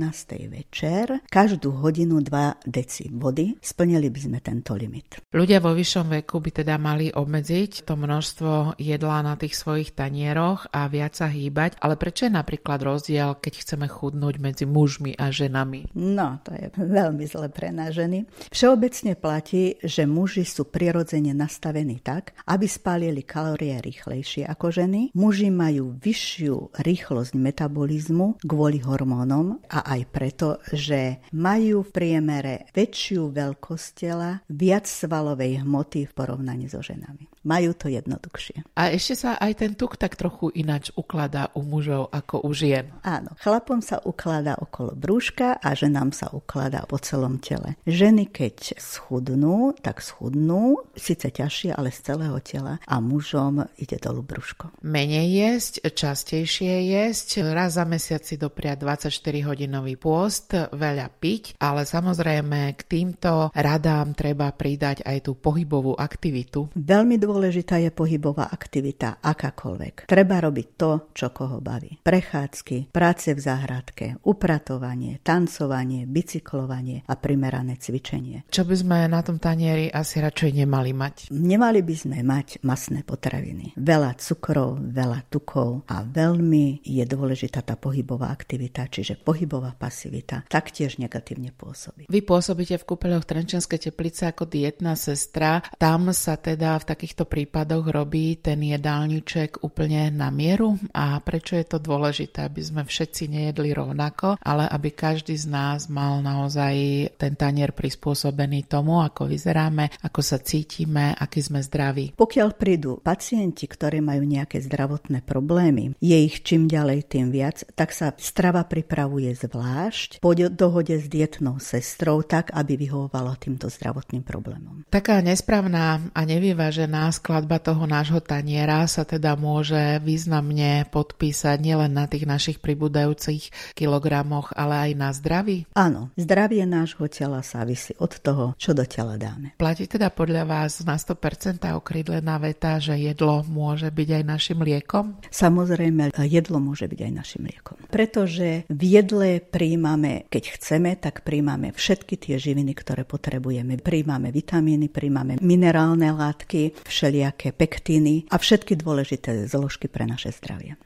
večer, 0.50 1.22
každú 1.30 1.70
hodinu 1.78 2.18
2 2.18 2.66
deci 2.66 3.06
vody, 3.06 3.54
splnili 3.62 4.10
by 4.10 4.20
sme 4.26 4.38
tento 4.42 4.74
limit. 4.74 5.22
Ľudia 5.30 5.62
vo 5.62 5.70
vyššom 5.70 6.18
veku 6.18 6.42
by 6.42 6.50
teda 6.66 6.82
mali 6.82 7.14
obmedziť 7.14 7.86
to 7.86 7.94
množstvo 7.94 8.74
jedla 8.82 9.22
na 9.22 9.38
tých 9.38 9.54
svojich 9.54 9.94
tanieroch 9.94 10.66
a 10.74 10.90
viac 10.90 11.14
sa 11.14 11.30
hýbať, 11.30 11.78
ale 11.78 11.94
prečo 11.94 12.26
je 12.26 12.34
napríklad 12.34 12.82
rozdiel, 12.82 13.38
keď 13.38 13.54
chceme 13.62 13.86
chudnúť 13.86 14.42
medzi 14.42 14.66
mužmi 14.66 15.14
a 15.14 15.30
ženami? 15.30 15.59
Ženami? 15.60 15.92
No, 15.94 16.40
to 16.40 16.56
je 16.56 16.72
veľmi 17.00 17.24
zle 17.28 17.48
pre 17.52 17.68
nás 17.68 17.92
ženy. 17.92 18.24
Všeobecne 18.48 19.12
platí, 19.16 19.76
že 19.84 20.08
muži 20.08 20.48
sú 20.48 20.64
prirodzene 20.68 21.36
nastavení 21.36 22.00
tak, 22.00 22.32
aby 22.48 22.64
spálili 22.64 23.22
kalórie 23.22 23.76
rýchlejšie 23.80 24.48
ako 24.48 24.72
ženy. 24.72 25.12
Muži 25.12 25.52
majú 25.52 26.00
vyššiu 26.00 26.80
rýchlosť 26.80 27.32
metabolizmu 27.36 28.40
kvôli 28.44 28.80
hormónom 28.80 29.60
a 29.68 29.84
aj 29.84 30.00
preto, 30.08 30.48
že 30.72 31.20
majú 31.36 31.84
v 31.84 31.90
priemere 31.92 32.54
väčšiu 32.72 33.30
veľkosť 33.30 33.88
tela, 33.96 34.40
viac 34.48 34.88
svalovej 34.88 35.62
hmoty 35.62 36.08
v 36.08 36.12
porovnaní 36.16 36.70
so 36.70 36.80
ženami. 36.80 37.28
Majú 37.40 37.72
to 37.72 37.88
jednoduchšie. 37.88 38.68
A 38.76 38.92
ešte 38.92 39.16
sa 39.16 39.40
aj 39.40 39.64
ten 39.64 39.72
tuk 39.72 39.96
tak 39.96 40.16
trochu 40.16 40.52
ináč 40.52 40.92
ukladá 40.92 41.48
u 41.56 41.64
mužov 41.64 42.12
ako 42.12 42.44
u 42.44 42.50
žien. 42.52 42.92
Áno, 43.00 43.32
chlapom 43.40 43.80
sa 43.80 43.96
ukladá 44.04 44.60
okolo 44.60 44.92
brúška 44.92 45.56
a 45.56 45.72
ženám 45.72 46.12
sa 46.12 46.28
ukladá 46.32 46.84
po 46.84 47.00
celom 47.00 47.40
tele. 47.40 47.80
Ženy, 47.88 48.28
keď 48.28 48.76
schudnú, 48.76 49.72
tak 49.80 50.04
schudnú, 50.04 50.84
síce 50.92 51.32
ťažšie, 51.32 51.72
ale 51.72 51.88
z 51.88 52.12
celého 52.12 52.36
tela 52.44 52.76
a 52.84 52.94
mužom 53.00 53.64
ide 53.80 53.96
dolu 53.96 54.20
brúško. 54.20 54.84
Menej 54.84 55.28
jesť, 55.32 55.88
častejšie 55.96 56.92
jesť, 56.92 57.40
raz 57.48 57.80
za 57.80 57.88
mesiac 57.88 58.20
si 58.20 58.36
dopriať 58.36 58.84
24-hodinový 58.84 59.96
pôst, 59.96 60.52
veľa 60.52 61.08
piť, 61.16 61.56
ale 61.56 61.88
samozrejme 61.88 62.76
k 62.76 62.82
týmto 62.84 63.48
radám 63.56 64.12
treba 64.12 64.52
pridať 64.52 65.06
aj 65.08 65.24
tú 65.24 65.38
pohybovú 65.40 65.96
aktivitu. 65.96 66.68
Veľmi 66.76 67.16
dôležitá 67.30 67.78
je 67.78 67.94
pohybová 67.94 68.50
aktivita, 68.50 69.22
akákoľvek. 69.22 70.10
Treba 70.10 70.42
robiť 70.42 70.66
to, 70.74 71.14
čo 71.14 71.30
koho 71.30 71.62
baví. 71.62 72.02
Prechádzky, 72.02 72.90
práce 72.90 73.30
v 73.30 73.38
záhradke, 73.38 74.18
upratovanie, 74.26 75.22
tancovanie, 75.22 76.10
bicyklovanie 76.10 77.06
a 77.06 77.14
primerané 77.14 77.78
cvičenie. 77.78 78.50
Čo 78.50 78.66
by 78.66 78.74
sme 78.74 78.98
na 79.06 79.22
tom 79.22 79.38
tanieri 79.38 79.86
asi 79.86 80.18
radšej 80.18 80.66
nemali 80.66 80.90
mať? 80.90 81.30
Nemali 81.30 81.86
by 81.86 81.94
sme 81.94 82.18
mať 82.26 82.66
masné 82.66 83.06
potraviny. 83.06 83.78
Veľa 83.78 84.18
cukrov, 84.18 84.82
veľa 84.82 85.30
tukov 85.30 85.86
a 85.86 86.02
veľmi 86.02 86.82
je 86.82 87.04
dôležitá 87.06 87.62
tá 87.62 87.78
pohybová 87.78 88.34
aktivita, 88.34 88.90
čiže 88.90 89.22
pohybová 89.22 89.78
pasivita 89.78 90.50
taktiež 90.50 90.98
negatívne 90.98 91.54
pôsobí. 91.54 92.10
Vy 92.10 92.20
pôsobíte 92.26 92.74
v 92.82 92.88
kúpeľoch 92.90 93.22
Trenčenskej 93.22 93.92
teplice 93.92 94.26
ako 94.26 94.50
dietná 94.50 94.98
sestra. 94.98 95.62
Tam 95.78 96.10
sa 96.10 96.34
teda 96.40 96.74
v 96.80 96.88
takýchto 97.20 97.36
prípadoch 97.36 97.84
robí 97.92 98.40
ten 98.40 98.64
jedálniček 98.64 99.60
úplne 99.60 100.08
na 100.08 100.32
mieru 100.32 100.80
a 100.96 101.20
prečo 101.20 101.52
je 101.52 101.68
to 101.68 101.76
dôležité, 101.76 102.48
aby 102.48 102.64
sme 102.64 102.82
všetci 102.88 103.28
nejedli 103.28 103.76
rovnako, 103.76 104.40
ale 104.40 104.64
aby 104.64 104.88
každý 104.96 105.36
z 105.36 105.52
nás 105.52 105.92
mal 105.92 106.24
naozaj 106.24 106.72
ten 107.20 107.36
tanier 107.36 107.76
prispôsobený 107.76 108.64
tomu, 108.72 109.04
ako 109.04 109.28
vyzeráme, 109.28 109.92
ako 110.00 110.20
sa 110.24 110.40
cítime, 110.40 111.12
aký 111.12 111.44
sme 111.44 111.60
zdraví. 111.60 112.16
Pokiaľ 112.16 112.48
prídu 112.56 112.96
pacienti, 113.04 113.68
ktorí 113.68 114.00
majú 114.00 114.24
nejaké 114.24 114.64
zdravotné 114.64 115.20
problémy, 115.20 115.92
je 116.00 116.16
ich 116.16 116.40
čím 116.40 116.72
ďalej 116.72 117.04
tým 117.04 117.28
viac, 117.28 117.68
tak 117.76 117.92
sa 117.92 118.16
strava 118.16 118.64
pripravuje 118.64 119.28
zvlášť 119.36 120.24
po 120.24 120.32
dohode 120.32 120.96
s 120.96 121.04
dietnou 121.04 121.60
sestrou, 121.60 122.24
tak 122.24 122.48
aby 122.56 122.80
vyhovovala 122.80 123.36
týmto 123.36 123.68
zdravotným 123.68 124.24
problémom. 124.24 124.88
Taká 124.88 125.20
nesprávna 125.20 126.00
a 126.16 126.20
nevyvážená 126.24 127.09
skladba 127.14 127.62
toho 127.62 127.86
nášho 127.86 128.18
taniera 128.18 128.82
sa 128.90 129.06
teda 129.06 129.38
môže 129.38 130.00
významne 130.02 130.88
podpísať 130.90 131.58
nielen 131.60 131.94
na 131.94 132.10
tých 132.10 132.26
našich 132.26 132.58
pribúdajúcich 132.58 133.74
kilogramoch, 133.78 134.50
ale 134.56 134.88
aj 134.88 134.90
na 134.96 135.10
zdraví? 135.14 135.68
Áno, 135.76 136.10
zdravie 136.16 136.64
nášho 136.64 137.06
tela 137.10 137.42
závisí 137.44 137.94
od 137.98 138.16
toho, 138.18 138.54
čo 138.56 138.72
do 138.72 138.86
tela 138.86 139.20
dáme. 139.20 139.54
Platí 139.58 139.86
teda 139.86 140.10
podľa 140.10 140.46
vás 140.46 140.82
na 140.86 140.96
100% 140.96 141.62
okrydlená 141.74 142.38
veta, 142.40 142.80
že 142.80 142.96
jedlo 142.96 143.42
môže 143.46 143.90
byť 143.90 144.08
aj 144.20 144.22
našim 144.24 144.58
liekom? 144.62 145.18
Samozrejme, 145.28 146.14
jedlo 146.26 146.58
môže 146.62 146.86
byť 146.86 147.00
aj 147.06 147.12
našim 147.12 147.42
liekom. 147.44 147.76
Pretože 147.90 148.64
v 148.70 148.82
jedle 148.86 149.42
príjmame, 149.42 150.30
keď 150.30 150.44
chceme, 150.56 150.94
tak 150.96 151.26
príjmame 151.26 151.74
všetky 151.74 152.14
tie 152.16 152.36
živiny, 152.38 152.72
ktoré 152.78 153.02
potrebujeme. 153.02 153.76
Príjmame 153.80 154.30
vitamíny, 154.30 154.88
príjmame 154.88 155.40
minerálne 155.40 156.12
látky, 156.14 156.78
všelijaké 157.00 157.56
pektíny 157.56 158.28
a 158.28 158.36
všetky 158.36 158.76
dôležité 158.76 159.48
zložky 159.48 159.88
pre 159.88 160.04
naše 160.04 160.36
zdravie. 160.36 160.76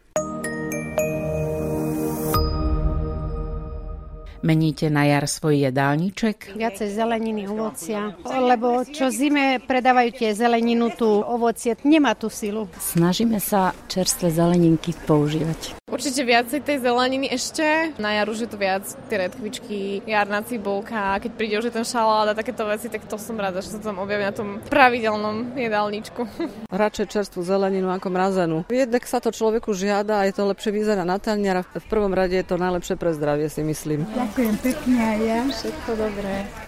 Meníte 4.44 4.92
na 4.92 5.08
jar 5.08 5.24
svoj 5.24 5.72
jedálniček? 5.72 6.52
Viacej 6.54 6.92
zeleniny, 6.92 7.48
ovocia, 7.48 8.12
lebo 8.28 8.84
čo 8.84 9.08
zime 9.08 9.56
predávajú 9.58 10.20
tie 10.20 10.30
zeleninu, 10.36 10.92
tu 10.92 11.08
ovocie, 11.08 11.74
nemá 11.82 12.12
tú 12.12 12.28
silu. 12.28 12.68
Snažíme 12.76 13.40
sa 13.40 13.72
čerstvé 13.88 14.28
zeleninky 14.28 14.92
používať. 15.08 15.80
Určite 15.94 16.26
viacej 16.26 16.60
tej 16.66 16.82
zeleniny 16.82 17.30
ešte. 17.30 17.94
Na 18.02 18.18
jar 18.18 18.26
už 18.26 18.42
je 18.42 18.48
to 18.50 18.58
viac 18.58 18.82
tie 19.06 19.14
redkvičky, 19.14 20.02
jarná 20.02 20.42
cibulka. 20.42 21.22
Keď 21.22 21.30
príde 21.38 21.54
už 21.62 21.70
ten 21.70 21.86
šalát 21.86 22.34
a 22.34 22.34
takéto 22.34 22.66
veci, 22.66 22.90
tak 22.90 23.06
to 23.06 23.14
som 23.14 23.38
rada, 23.38 23.62
že 23.62 23.70
sa 23.70 23.78
tam 23.78 24.02
objaví 24.02 24.26
na 24.26 24.34
tom 24.34 24.58
pravidelnom 24.66 25.54
jedálničku. 25.54 26.26
Radšej 26.74 27.06
čerstvú 27.14 27.46
zeleninu 27.46 27.94
ako 27.94 28.10
mrazenú. 28.10 28.58
Jednak 28.66 29.06
sa 29.06 29.22
to 29.22 29.30
človeku 29.30 29.70
žiada 29.70 30.18
a 30.18 30.26
je 30.26 30.34
to 30.34 30.50
lepšie 30.50 30.74
vyzerá 30.74 31.06
na 31.06 31.22
tanier 31.22 31.62
a 31.62 31.62
v 31.62 31.86
prvom 31.86 32.10
rade 32.10 32.34
je 32.34 32.42
to 32.42 32.58
najlepšie 32.58 32.98
pre 32.98 33.14
zdravie, 33.14 33.46
si 33.46 33.62
myslím. 33.62 34.02
Ďakujem 34.18 34.54
pekne 34.66 34.98
a 34.98 35.12
ja. 35.22 35.38
Všetko 35.46 35.90
dobré. 35.94 36.64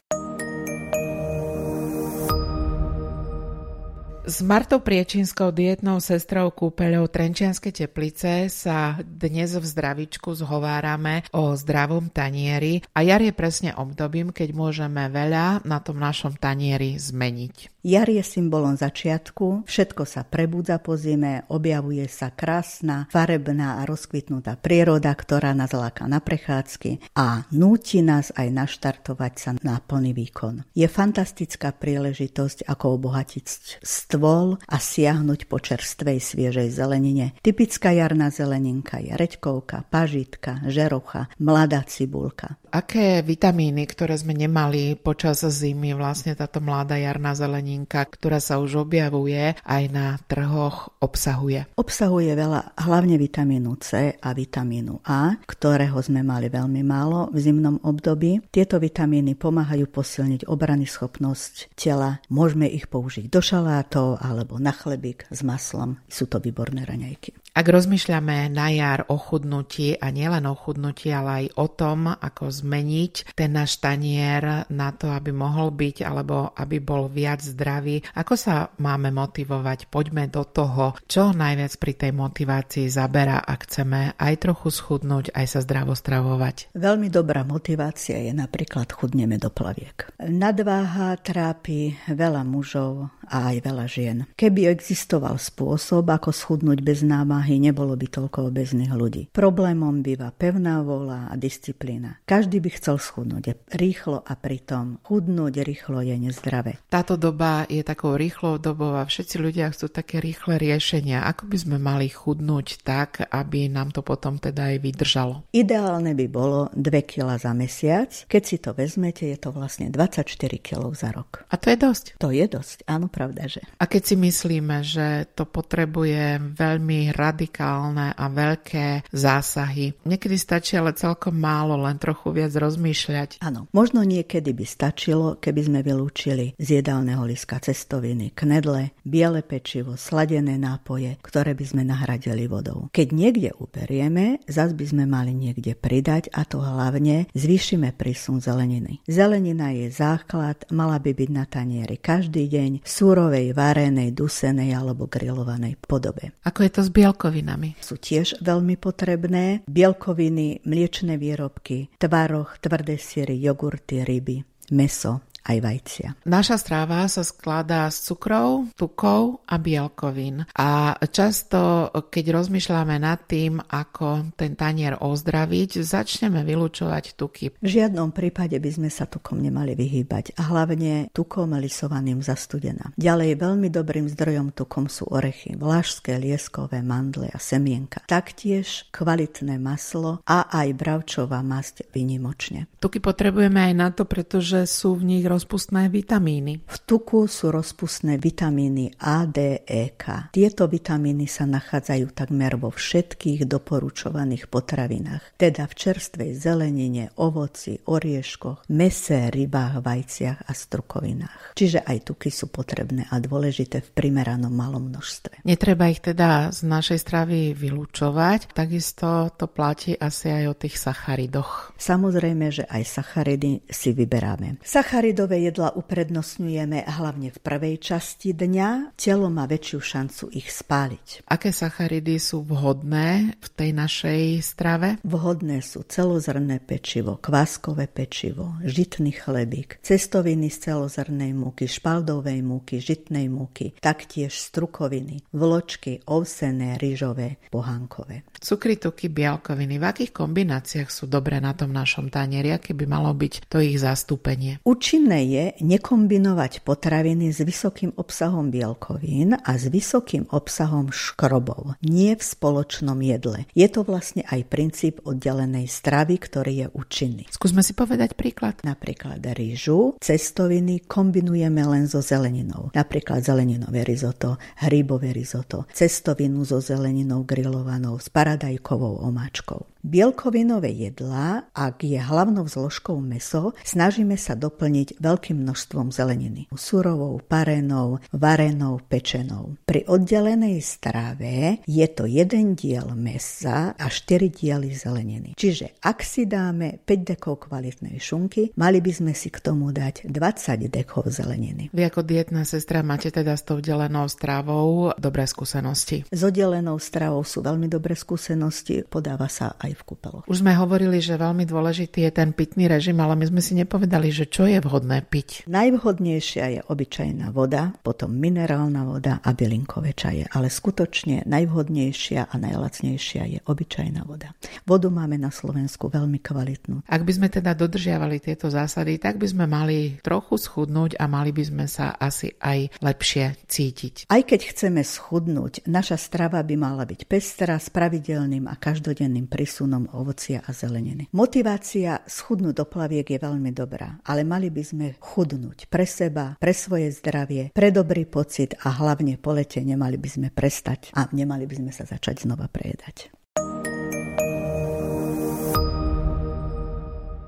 S 4.26 4.42
Martou 4.42 4.82
Priečinskou 4.82 5.54
dietnou 5.54 6.02
sestrou 6.02 6.50
kúpeľou 6.50 7.06
Trenčianskej 7.06 7.86
teplice 7.86 8.50
sa 8.50 8.98
dnes 8.98 9.54
v 9.54 9.62
zdravičku 9.62 10.34
zhovárame 10.34 11.22
o 11.30 11.54
zdravom 11.54 12.10
tanieri 12.10 12.82
a 12.90 13.06
jar 13.06 13.22
je 13.22 13.30
presne 13.30 13.70
obdobím, 13.78 14.34
keď 14.34 14.50
môžeme 14.50 15.06
veľa 15.14 15.62
na 15.62 15.78
tom 15.78 16.02
našom 16.02 16.34
tanieri 16.42 16.98
zmeniť. 16.98 17.78
Jar 17.86 18.10
je 18.10 18.18
symbolom 18.18 18.74
začiatku, 18.74 19.62
všetko 19.62 20.02
sa 20.10 20.26
prebudza 20.26 20.82
po 20.82 20.98
zime, 20.98 21.46
objavuje 21.46 22.02
sa 22.10 22.34
krásna, 22.34 23.06
farebná 23.14 23.78
a 23.78 23.86
rozkvitnutá 23.86 24.58
príroda, 24.58 25.14
ktorá 25.14 25.54
nás 25.54 25.70
láka 25.70 26.10
na 26.10 26.18
prechádzky 26.18 27.14
a 27.14 27.46
núti 27.54 28.02
nás 28.02 28.34
aj 28.34 28.50
naštartovať 28.50 29.32
sa 29.38 29.50
na 29.62 29.78
plný 29.78 30.18
výkon. 30.18 30.66
Je 30.74 30.90
fantastická 30.90 31.70
príležitosť, 31.70 32.66
ako 32.66 32.98
obohatiť 32.98 33.78
stôl 34.16 34.60
a 34.70 34.76
siahnuť 34.78 35.50
po 35.50 35.58
čerstvej 35.58 36.18
sviežej 36.22 36.68
zelenine. 36.70 37.34
Typická 37.42 37.90
jarná 37.90 38.30
zeleninka 38.30 39.02
je 39.02 39.16
reďkovka, 39.16 39.88
pažitka, 39.90 40.62
žerocha, 40.70 41.32
mladá 41.42 41.82
cibulka. 41.88 42.60
Aké 42.76 43.24
vitamíny, 43.24 43.88
ktoré 43.88 44.20
sme 44.20 44.36
nemali 44.36 45.00
počas 45.00 45.40
zimy, 45.40 45.96
vlastne 45.96 46.36
táto 46.36 46.60
mladá 46.60 47.00
jarná 47.00 47.32
zeleninka, 47.32 48.04
ktorá 48.04 48.36
sa 48.36 48.60
už 48.60 48.84
objavuje 48.84 49.56
aj 49.64 49.84
na 49.88 50.20
trhoch, 50.28 50.92
obsahuje? 51.00 51.64
Obsahuje 51.80 52.36
veľa, 52.36 52.76
hlavne 52.84 53.16
vitamínu 53.16 53.80
C 53.80 54.12
a 54.20 54.28
vitamínu 54.36 55.00
A, 55.08 55.40
ktorého 55.48 55.96
sme 56.04 56.20
mali 56.20 56.52
veľmi 56.52 56.82
málo 56.84 57.32
v 57.32 57.38
zimnom 57.40 57.80
období. 57.80 58.44
Tieto 58.52 58.76
vitamíny 58.76 59.32
pomáhajú 59.38 59.88
posilniť 59.88 60.44
obrany 60.44 60.84
schopnosť 60.84 61.72
tela. 61.72 62.20
Môžeme 62.28 62.68
ich 62.68 62.92
použiť 62.92 63.32
do 63.32 63.40
šalátov 63.40 64.05
alebo 64.14 64.62
na 64.62 64.70
chlebík 64.70 65.26
s 65.26 65.42
maslom. 65.42 65.98
Sú 66.06 66.30
to 66.30 66.38
výborné 66.38 66.86
raňajky. 66.86 67.34
Ak 67.56 67.72
rozmýšľame 67.72 68.52
na 68.52 68.68
jar 68.68 69.08
o 69.08 69.16
chudnutí 69.16 69.96
a 69.96 70.12
nielen 70.12 70.44
o 70.44 70.52
chudnutí, 70.52 71.08
ale 71.08 71.30
aj 71.40 71.46
o 71.56 71.66
tom, 71.72 72.12
ako 72.12 72.52
zmeniť 72.52 73.32
ten 73.32 73.56
náš 73.56 73.80
tanier 73.80 74.68
na 74.68 74.92
to, 74.92 75.08
aby 75.08 75.32
mohol 75.32 75.72
byť 75.72 76.04
alebo 76.04 76.52
aby 76.52 76.84
bol 76.84 77.08
viac 77.08 77.40
zdravý, 77.40 78.04
ako 78.12 78.36
sa 78.36 78.68
máme 78.76 79.08
motivovať? 79.08 79.88
Poďme 79.88 80.28
do 80.28 80.44
toho, 80.44 81.00
čo 81.08 81.32
najviac 81.32 81.72
pri 81.80 81.92
tej 81.96 82.12
motivácii 82.12 82.92
zabera, 82.92 83.40
ak 83.40 83.64
chceme 83.64 84.12
aj 84.20 84.34
trochu 84.36 84.68
schudnúť, 84.68 85.32
aj 85.32 85.46
sa 85.56 85.64
zdravo 85.64 85.96
stravovať. 85.96 86.76
Veľmi 86.76 87.08
dobrá 87.08 87.40
motivácia 87.40 88.20
je 88.20 88.36
napríklad 88.36 88.92
chudneme 88.92 89.40
do 89.40 89.48
plaviek. 89.48 90.12
Nadváha 90.20 91.16
trápi 91.24 91.96
veľa 92.04 92.44
mužov 92.44 93.08
a 93.32 93.48
aj 93.48 93.56
veľa 93.64 93.86
žien. 93.96 94.28
Keby 94.36 94.68
existoval 94.68 95.40
spôsob, 95.40 96.04
ako 96.12 96.36
schudnúť 96.36 96.84
bez 96.84 97.00
námahy, 97.00 97.56
nebolo 97.56 97.96
by 97.96 98.06
toľko 98.12 98.52
obezných 98.52 98.92
ľudí. 98.92 99.32
Problémom 99.32 100.04
býva 100.04 100.28
pevná 100.36 100.84
vola 100.84 101.32
a 101.32 101.34
disciplína. 101.40 102.20
Každý 102.28 102.60
by 102.60 102.70
chcel 102.76 103.00
schudnúť 103.00 103.56
rýchlo 103.72 104.20
a 104.20 104.36
pritom 104.36 105.00
chudnúť 105.00 105.64
rýchlo 105.64 106.04
je 106.04 106.16
nezdravé. 106.20 106.76
Táto 106.92 107.16
doba 107.16 107.64
je 107.70 107.80
takou 107.80 108.18
rýchlou 108.18 108.60
dobou 108.60 108.92
a 108.98 109.08
všetci 109.08 109.40
ľudia 109.40 109.72
chcú 109.72 109.88
také 109.88 110.20
rýchle 110.20 110.60
riešenia. 110.60 111.24
Ako 111.24 111.48
by 111.48 111.56
sme 111.56 111.76
mali 111.80 112.12
chudnúť 112.12 112.84
tak, 112.84 113.24
aby 113.30 113.70
nám 113.72 113.94
to 113.94 114.04
potom 114.04 114.36
teda 114.36 114.74
aj 114.74 114.76
vydržalo? 114.82 115.46
Ideálne 115.54 116.12
by 116.12 116.26
bolo 116.26 116.68
2 116.74 116.82
kg 117.06 117.38
za 117.38 117.54
mesiac. 117.54 118.10
Keď 118.26 118.42
si 118.42 118.56
to 118.58 118.74
vezmete, 118.74 119.24
je 119.24 119.38
to 119.38 119.54
vlastne 119.54 119.88
24 119.88 120.26
kg 120.58 120.90
za 120.92 121.14
rok. 121.14 121.46
A 121.48 121.54
to 121.56 121.70
je 121.70 121.78
dosť? 121.78 122.04
To 122.18 122.34
je 122.34 122.44
dosť, 122.44 122.84
áno, 122.90 123.06
pravda, 123.06 123.46
že. 123.46 123.62
A 123.78 123.85
A 123.86 123.94
keď 123.94 124.02
si 124.02 124.16
myslíme, 124.18 124.82
že 124.82 125.30
to 125.38 125.46
potrebuje 125.46 126.42
veľmi 126.58 127.14
radikálne 127.14 128.18
a 128.18 128.26
veľké 128.26 129.06
zásahy, 129.14 129.94
niekedy 130.02 130.34
stačí 130.34 130.74
ale 130.74 130.90
celkom 130.90 131.38
málo, 131.38 131.78
len 131.78 131.94
trochu 131.94 132.34
viac 132.34 132.50
rozmýšľať. 132.50 133.38
Áno, 133.46 133.70
možno 133.70 134.02
niekedy 134.02 134.50
by 134.50 134.66
stačilo, 134.66 135.38
keby 135.38 135.70
sme 135.70 135.80
vylúčili 135.86 136.58
z 136.58 136.82
jedálneho 136.82 137.22
liska 137.30 137.62
cestoviny, 137.62 138.34
knedle, 138.34 138.90
biele 139.06 139.46
pečivo, 139.46 139.94
sladené 139.94 140.58
nápoje, 140.58 141.22
ktoré 141.22 141.54
by 141.54 141.64
sme 141.70 141.86
nahradili 141.86 142.50
vodou. 142.50 142.90
Keď 142.90 143.14
niekde 143.14 143.54
uberieme, 143.54 144.42
zas 144.50 144.74
by 144.74 144.82
sme 144.82 145.06
mali 145.06 145.30
niekde 145.30 145.78
pridať 145.78 146.26
a 146.34 146.42
to 146.42 146.58
hlavne 146.58 147.30
zvýšime 147.38 147.94
prísun 147.94 148.42
zeleniny. 148.42 148.98
Zelenina 149.06 149.70
je 149.70 149.94
základ, 149.94 150.66
mala 150.74 150.98
by 150.98 151.14
byť 151.14 151.30
na 151.30 151.46
tanieri 151.46 152.02
každý 152.02 152.50
deň 152.50 152.82
súrovej, 152.82 153.54
varenej, 153.76 154.16
dusenej 154.16 154.72
alebo 154.72 155.04
grillovanej 155.04 155.76
podobe. 155.84 156.32
Ako 156.48 156.64
je 156.64 156.70
to 156.72 156.80
s 156.80 156.88
bielkovinami? 156.88 157.76
Sú 157.84 158.00
tiež 158.00 158.40
veľmi 158.40 158.80
potrebné. 158.80 159.68
Bielkoviny, 159.68 160.64
mliečne 160.64 161.20
výrobky, 161.20 161.92
tvaroch, 162.00 162.56
tvrdé 162.56 162.96
síry, 162.96 163.36
jogurty, 163.36 164.00
ryby, 164.00 164.40
meso, 164.72 165.20
aj 165.46 165.58
vajcia. 165.62 166.08
Naša 166.26 166.58
stráva 166.58 167.06
sa 167.06 167.22
skladá 167.22 167.86
z 167.94 168.10
cukrov, 168.10 168.74
tukov 168.74 169.46
a 169.46 169.56
bielkovín. 169.62 170.42
A 170.58 170.98
často, 171.06 171.90
keď 171.94 172.42
rozmýšľame 172.42 172.98
nad 172.98 173.22
tým, 173.30 173.62
ako 173.62 174.34
ten 174.34 174.58
tanier 174.58 174.98
ozdraviť, 174.98 175.86
začneme 175.86 176.42
vylúčovať 176.42 177.14
tuky. 177.14 177.54
V 177.62 177.68
žiadnom 177.68 178.10
prípade 178.10 178.58
by 178.58 178.70
sme 178.74 178.90
sa 178.90 179.06
tukom 179.06 179.38
nemali 179.38 179.78
vyhýbať 179.78 180.34
a 180.34 180.50
hlavne 180.50 181.14
tukom 181.14 181.54
lisovaným 181.54 182.20
za 182.20 182.34
studena. 182.34 182.90
Ďalej 182.98 183.38
veľmi 183.38 183.68
dobrým 183.70 184.10
zdrojom 184.10 184.50
tukom 184.50 184.90
sú 184.90 185.06
orechy, 185.14 185.54
vlašské, 185.54 186.18
lieskové, 186.18 186.82
mandle 186.82 187.30
a 187.30 187.38
semienka. 187.38 188.02
Taktiež 188.10 188.90
kvalitné 188.90 189.62
maslo 189.62 190.18
a 190.26 190.50
aj 190.50 190.68
bravčová 190.74 191.40
masť 191.46 191.86
vynimočne. 191.94 192.66
Tuky 192.82 192.98
potrebujeme 192.98 193.70
aj 193.70 193.74
na 193.76 193.88
to, 193.94 194.08
pretože 194.08 194.66
sú 194.66 194.98
v 194.98 195.16
nich 195.16 195.24
rozpustné 195.36 195.92
vitamíny? 195.92 196.64
V 196.64 196.76
tuku 196.88 197.28
sú 197.28 197.52
rozpustné 197.52 198.16
vitamíny 198.16 198.96
A, 199.04 199.28
D, 199.28 199.68
E, 199.68 199.92
K. 199.92 200.32
Tieto 200.32 200.64
vitamíny 200.64 201.28
sa 201.28 201.44
nachádzajú 201.44 202.16
takmer 202.16 202.56
vo 202.56 202.72
všetkých 202.72 203.44
doporučovaných 203.44 204.48
potravinách, 204.48 205.36
teda 205.36 205.68
v 205.68 205.74
čerstvej 205.76 206.30
zelenine, 206.32 207.12
ovoci, 207.20 207.76
orieškoch, 207.84 208.64
mese, 208.72 209.28
rybách, 209.28 209.84
vajciach 209.84 210.48
a 210.48 210.52
strukovinách. 210.56 211.52
Čiže 211.52 211.84
aj 211.84 212.08
tuky 212.08 212.32
sú 212.32 212.48
potrebné 212.48 213.04
a 213.12 213.20
dôležité 213.20 213.84
v 213.84 213.92
primeranom 213.92 214.48
malom 214.48 214.88
množstve. 214.88 215.44
Netreba 215.44 215.92
ich 215.92 216.00
teda 216.00 216.48
z 216.48 216.64
našej 216.64 216.98
stravy 217.02 217.52
vylúčovať, 217.52 218.56
takisto 218.56 219.28
to 219.36 219.44
platí 219.52 219.92
asi 219.92 220.32
aj 220.32 220.44
o 220.48 220.54
tých 220.56 220.80
sacharidoch. 220.80 221.76
Samozrejme, 221.76 222.48
že 222.48 222.64
aj 222.64 222.82
sacharidy 222.88 223.68
si 223.68 223.92
vyberáme. 223.92 224.64
Sacharidov 224.64 225.25
Ľudové 225.26 225.42
jedla 225.50 225.74
uprednostňujeme 225.74 226.86
hlavne 226.86 227.34
v 227.34 227.38
prvej 227.42 227.82
časti 227.82 228.30
dňa. 228.30 228.94
Telo 228.94 229.26
má 229.26 229.50
väčšiu 229.50 229.78
šancu 229.82 230.30
ich 230.30 230.54
spáliť. 230.54 231.26
Aké 231.26 231.50
sacharidy 231.50 232.14
sú 232.22 232.46
vhodné 232.46 233.34
v 233.34 233.48
tej 233.58 233.74
našej 233.74 234.38
strave? 234.38 235.02
Vhodné 235.02 235.66
sú 235.66 235.82
celozrné 235.82 236.62
pečivo, 236.62 237.18
kváskové 237.18 237.90
pečivo, 237.90 238.54
žitný 238.62 239.18
chlebík, 239.18 239.82
cestoviny 239.82 240.46
z 240.46 240.70
celozrnej 240.70 241.34
múky, 241.34 241.66
špaldovej 241.66 242.46
múky, 242.46 242.78
žitnej 242.78 243.26
múky, 243.26 243.74
taktiež 243.82 244.30
strukoviny, 244.30 245.26
vločky, 245.34 246.06
ovsené, 246.06 246.78
ryžové, 246.78 247.42
pohánkové. 247.50 248.22
Cukry, 248.38 248.78
tuky, 248.78 249.10
bielkoviny. 249.10 249.82
V 249.82 249.90
akých 249.90 250.12
kombináciách 250.14 250.86
sú 250.86 251.10
dobré 251.10 251.42
na 251.42 251.50
tom 251.50 251.74
našom 251.74 252.14
tanieri? 252.14 252.54
Aké 252.54 252.78
by 252.78 252.86
malo 252.86 253.10
byť 253.10 253.50
to 253.50 253.58
ich 253.58 253.74
zastúpenie? 253.82 254.62
Účinné 254.62 255.05
Rozumné 255.06 255.30
je 255.30 255.46
nekombinovať 255.62 256.66
potraviny 256.66 257.30
s 257.30 257.38
vysokým 257.38 257.94
obsahom 257.94 258.50
bielkovín 258.50 259.38
a 259.38 259.54
s 259.54 259.70
vysokým 259.70 260.26
obsahom 260.34 260.90
škrobov. 260.90 261.78
Nie 261.78 262.18
v 262.18 262.26
spoločnom 262.26 262.98
jedle. 262.98 263.46
Je 263.54 263.70
to 263.70 263.86
vlastne 263.86 264.26
aj 264.26 264.50
princíp 264.50 264.98
oddelenej 265.06 265.70
stravy, 265.70 266.18
ktorý 266.18 266.52
je 266.58 266.66
účinný. 266.74 267.24
Skúsme 267.30 267.62
si 267.62 267.78
povedať 267.78 268.18
príklad. 268.18 268.58
Napríklad 268.66 269.22
rýžu, 269.22 269.94
cestoviny 270.02 270.90
kombinujeme 270.90 271.62
len 271.62 271.86
so 271.86 272.02
zeleninou. 272.02 272.74
Napríklad 272.74 273.22
zeleninové 273.22 273.86
risotto, 273.86 274.42
hrybové 274.58 275.14
risotto, 275.14 275.70
cestovinu 275.70 276.42
so 276.42 276.58
zeleninou 276.58 277.22
grillovanou 277.22 278.02
s 278.02 278.10
paradajkovou 278.10 279.06
omáčkou. 279.06 279.75
Bielkovinové 279.86 280.74
jedlá, 280.74 281.46
ak 281.54 281.86
je 281.86 282.02
hlavnou 282.02 282.50
zložkou 282.50 282.98
meso, 282.98 283.54
snažíme 283.62 284.18
sa 284.18 284.34
doplniť 284.34 284.98
veľkým 284.98 285.46
množstvom 285.46 285.94
zeleniny. 285.94 286.50
Surovou, 286.58 287.22
parenou, 287.22 288.02
varenou, 288.10 288.82
pečenou. 288.82 289.54
Pri 289.62 289.86
oddelenej 289.86 290.58
strave 290.58 291.62
je 291.70 291.86
to 291.86 292.10
jeden 292.10 292.58
diel 292.58 292.98
mesa 292.98 293.78
a 293.78 293.86
4 293.86 294.26
diely 294.26 294.74
zeleniny. 294.74 295.38
Čiže 295.38 295.78
ak 295.78 296.02
si 296.02 296.26
dáme 296.26 296.82
5 296.82 297.06
dekov 297.14 297.46
kvalitnej 297.46 298.02
šunky, 298.02 298.58
mali 298.58 298.82
by 298.82 298.90
sme 298.90 299.14
si 299.14 299.30
k 299.30 299.38
tomu 299.38 299.70
dať 299.70 300.10
20 300.10 300.66
dekov 300.66 301.14
zeleniny. 301.14 301.70
Vy 301.70 301.86
ako 301.86 302.02
dietná 302.02 302.42
sestra 302.42 302.82
máte 302.82 303.14
teda 303.14 303.38
s 303.38 303.46
tou 303.46 303.62
delenou 303.62 304.10
stravou 304.10 304.90
dobré 304.98 305.30
skúsenosti? 305.30 306.02
S 306.10 306.26
oddelenou 306.26 306.82
stravou 306.82 307.22
sú 307.22 307.38
veľmi 307.38 307.70
dobré 307.70 307.94
skúsenosti, 307.94 308.82
podáva 308.82 309.30
sa 309.30 309.54
aj 309.62 309.75
v 309.76 309.84
kúpeloch. 309.92 310.24
Už 310.24 310.40
sme 310.40 310.56
hovorili, 310.56 311.04
že 311.04 311.20
veľmi 311.20 311.44
dôležitý 311.44 312.08
je 312.08 312.12
ten 312.16 312.32
pitný 312.32 312.64
režim, 312.66 312.96
ale 312.96 313.12
my 313.20 313.28
sme 313.28 313.44
si 313.44 313.52
nepovedali, 313.52 314.08
že 314.08 314.24
čo 314.24 314.48
je 314.48 314.56
vhodné 314.56 315.04
piť. 315.04 315.44
Najvhodnejšia 315.44 316.44
je 316.56 316.60
obyčajná 316.64 317.28
voda, 317.36 317.76
potom 317.84 318.16
minerálna 318.16 318.88
voda 318.88 319.20
a 319.20 319.36
bylinkové 319.36 319.92
čaje, 319.92 320.24
ale 320.32 320.48
skutočne 320.48 321.28
najvhodnejšia 321.28 322.32
a 322.32 322.34
najlacnejšia 322.40 323.22
je 323.36 323.38
obyčajná 323.44 324.08
voda. 324.08 324.32
Vodu 324.64 324.88
máme 324.88 325.20
na 325.20 325.28
Slovensku 325.28 325.92
veľmi 325.92 326.24
kvalitnú. 326.24 326.88
Ak 326.88 327.04
by 327.04 327.12
sme 327.12 327.28
teda 327.28 327.52
dodržiavali 327.52 328.22
tieto 328.22 328.48
zásady, 328.48 328.96
tak 328.96 329.20
by 329.20 329.26
sme 329.28 329.44
mali 329.44 330.00
trochu 330.00 330.40
schudnúť 330.40 330.96
a 330.96 331.04
mali 331.10 331.34
by 331.34 331.44
sme 331.44 331.66
sa 331.68 331.98
asi 332.00 332.32
aj 332.40 332.80
lepšie 332.80 333.44
cítiť. 333.44 334.08
Aj 334.08 334.22
keď 334.22 334.40
chceme 334.54 334.80
schudnúť, 334.86 335.66
naša 335.68 335.98
strava 335.98 336.40
by 336.40 336.54
mala 336.54 336.86
byť 336.86 337.10
pestrá 337.10 337.58
s 337.58 337.68
pravidelným 337.68 338.46
a 338.46 338.54
každodenným 338.54 339.26
prísudom 339.26 339.65
prísunom 339.66 339.90
ovocia 339.98 340.46
a 340.46 340.54
zeleniny. 340.54 341.10
Motivácia 341.10 341.98
schudnúť 342.06 342.54
do 342.62 342.64
plaviek 342.70 343.02
je 343.02 343.18
veľmi 343.18 343.50
dobrá, 343.50 343.98
ale 344.06 344.22
mali 344.22 344.46
by 344.46 344.62
sme 344.62 344.86
chudnúť 345.02 345.66
pre 345.66 345.82
seba, 345.82 346.38
pre 346.38 346.54
svoje 346.54 346.94
zdravie, 346.94 347.50
pre 347.50 347.74
dobrý 347.74 348.06
pocit 348.06 348.54
a 348.62 348.70
hlavne 348.70 349.18
po 349.18 349.34
lete 349.34 349.58
nemali 349.66 349.98
by 349.98 350.06
sme 350.06 350.28
prestať 350.30 350.94
a 350.94 351.10
nemali 351.10 351.50
by 351.50 351.58
sme 351.58 351.72
sa 351.74 351.82
začať 351.82 352.22
znova 352.22 352.46
prejedať. 352.46 353.15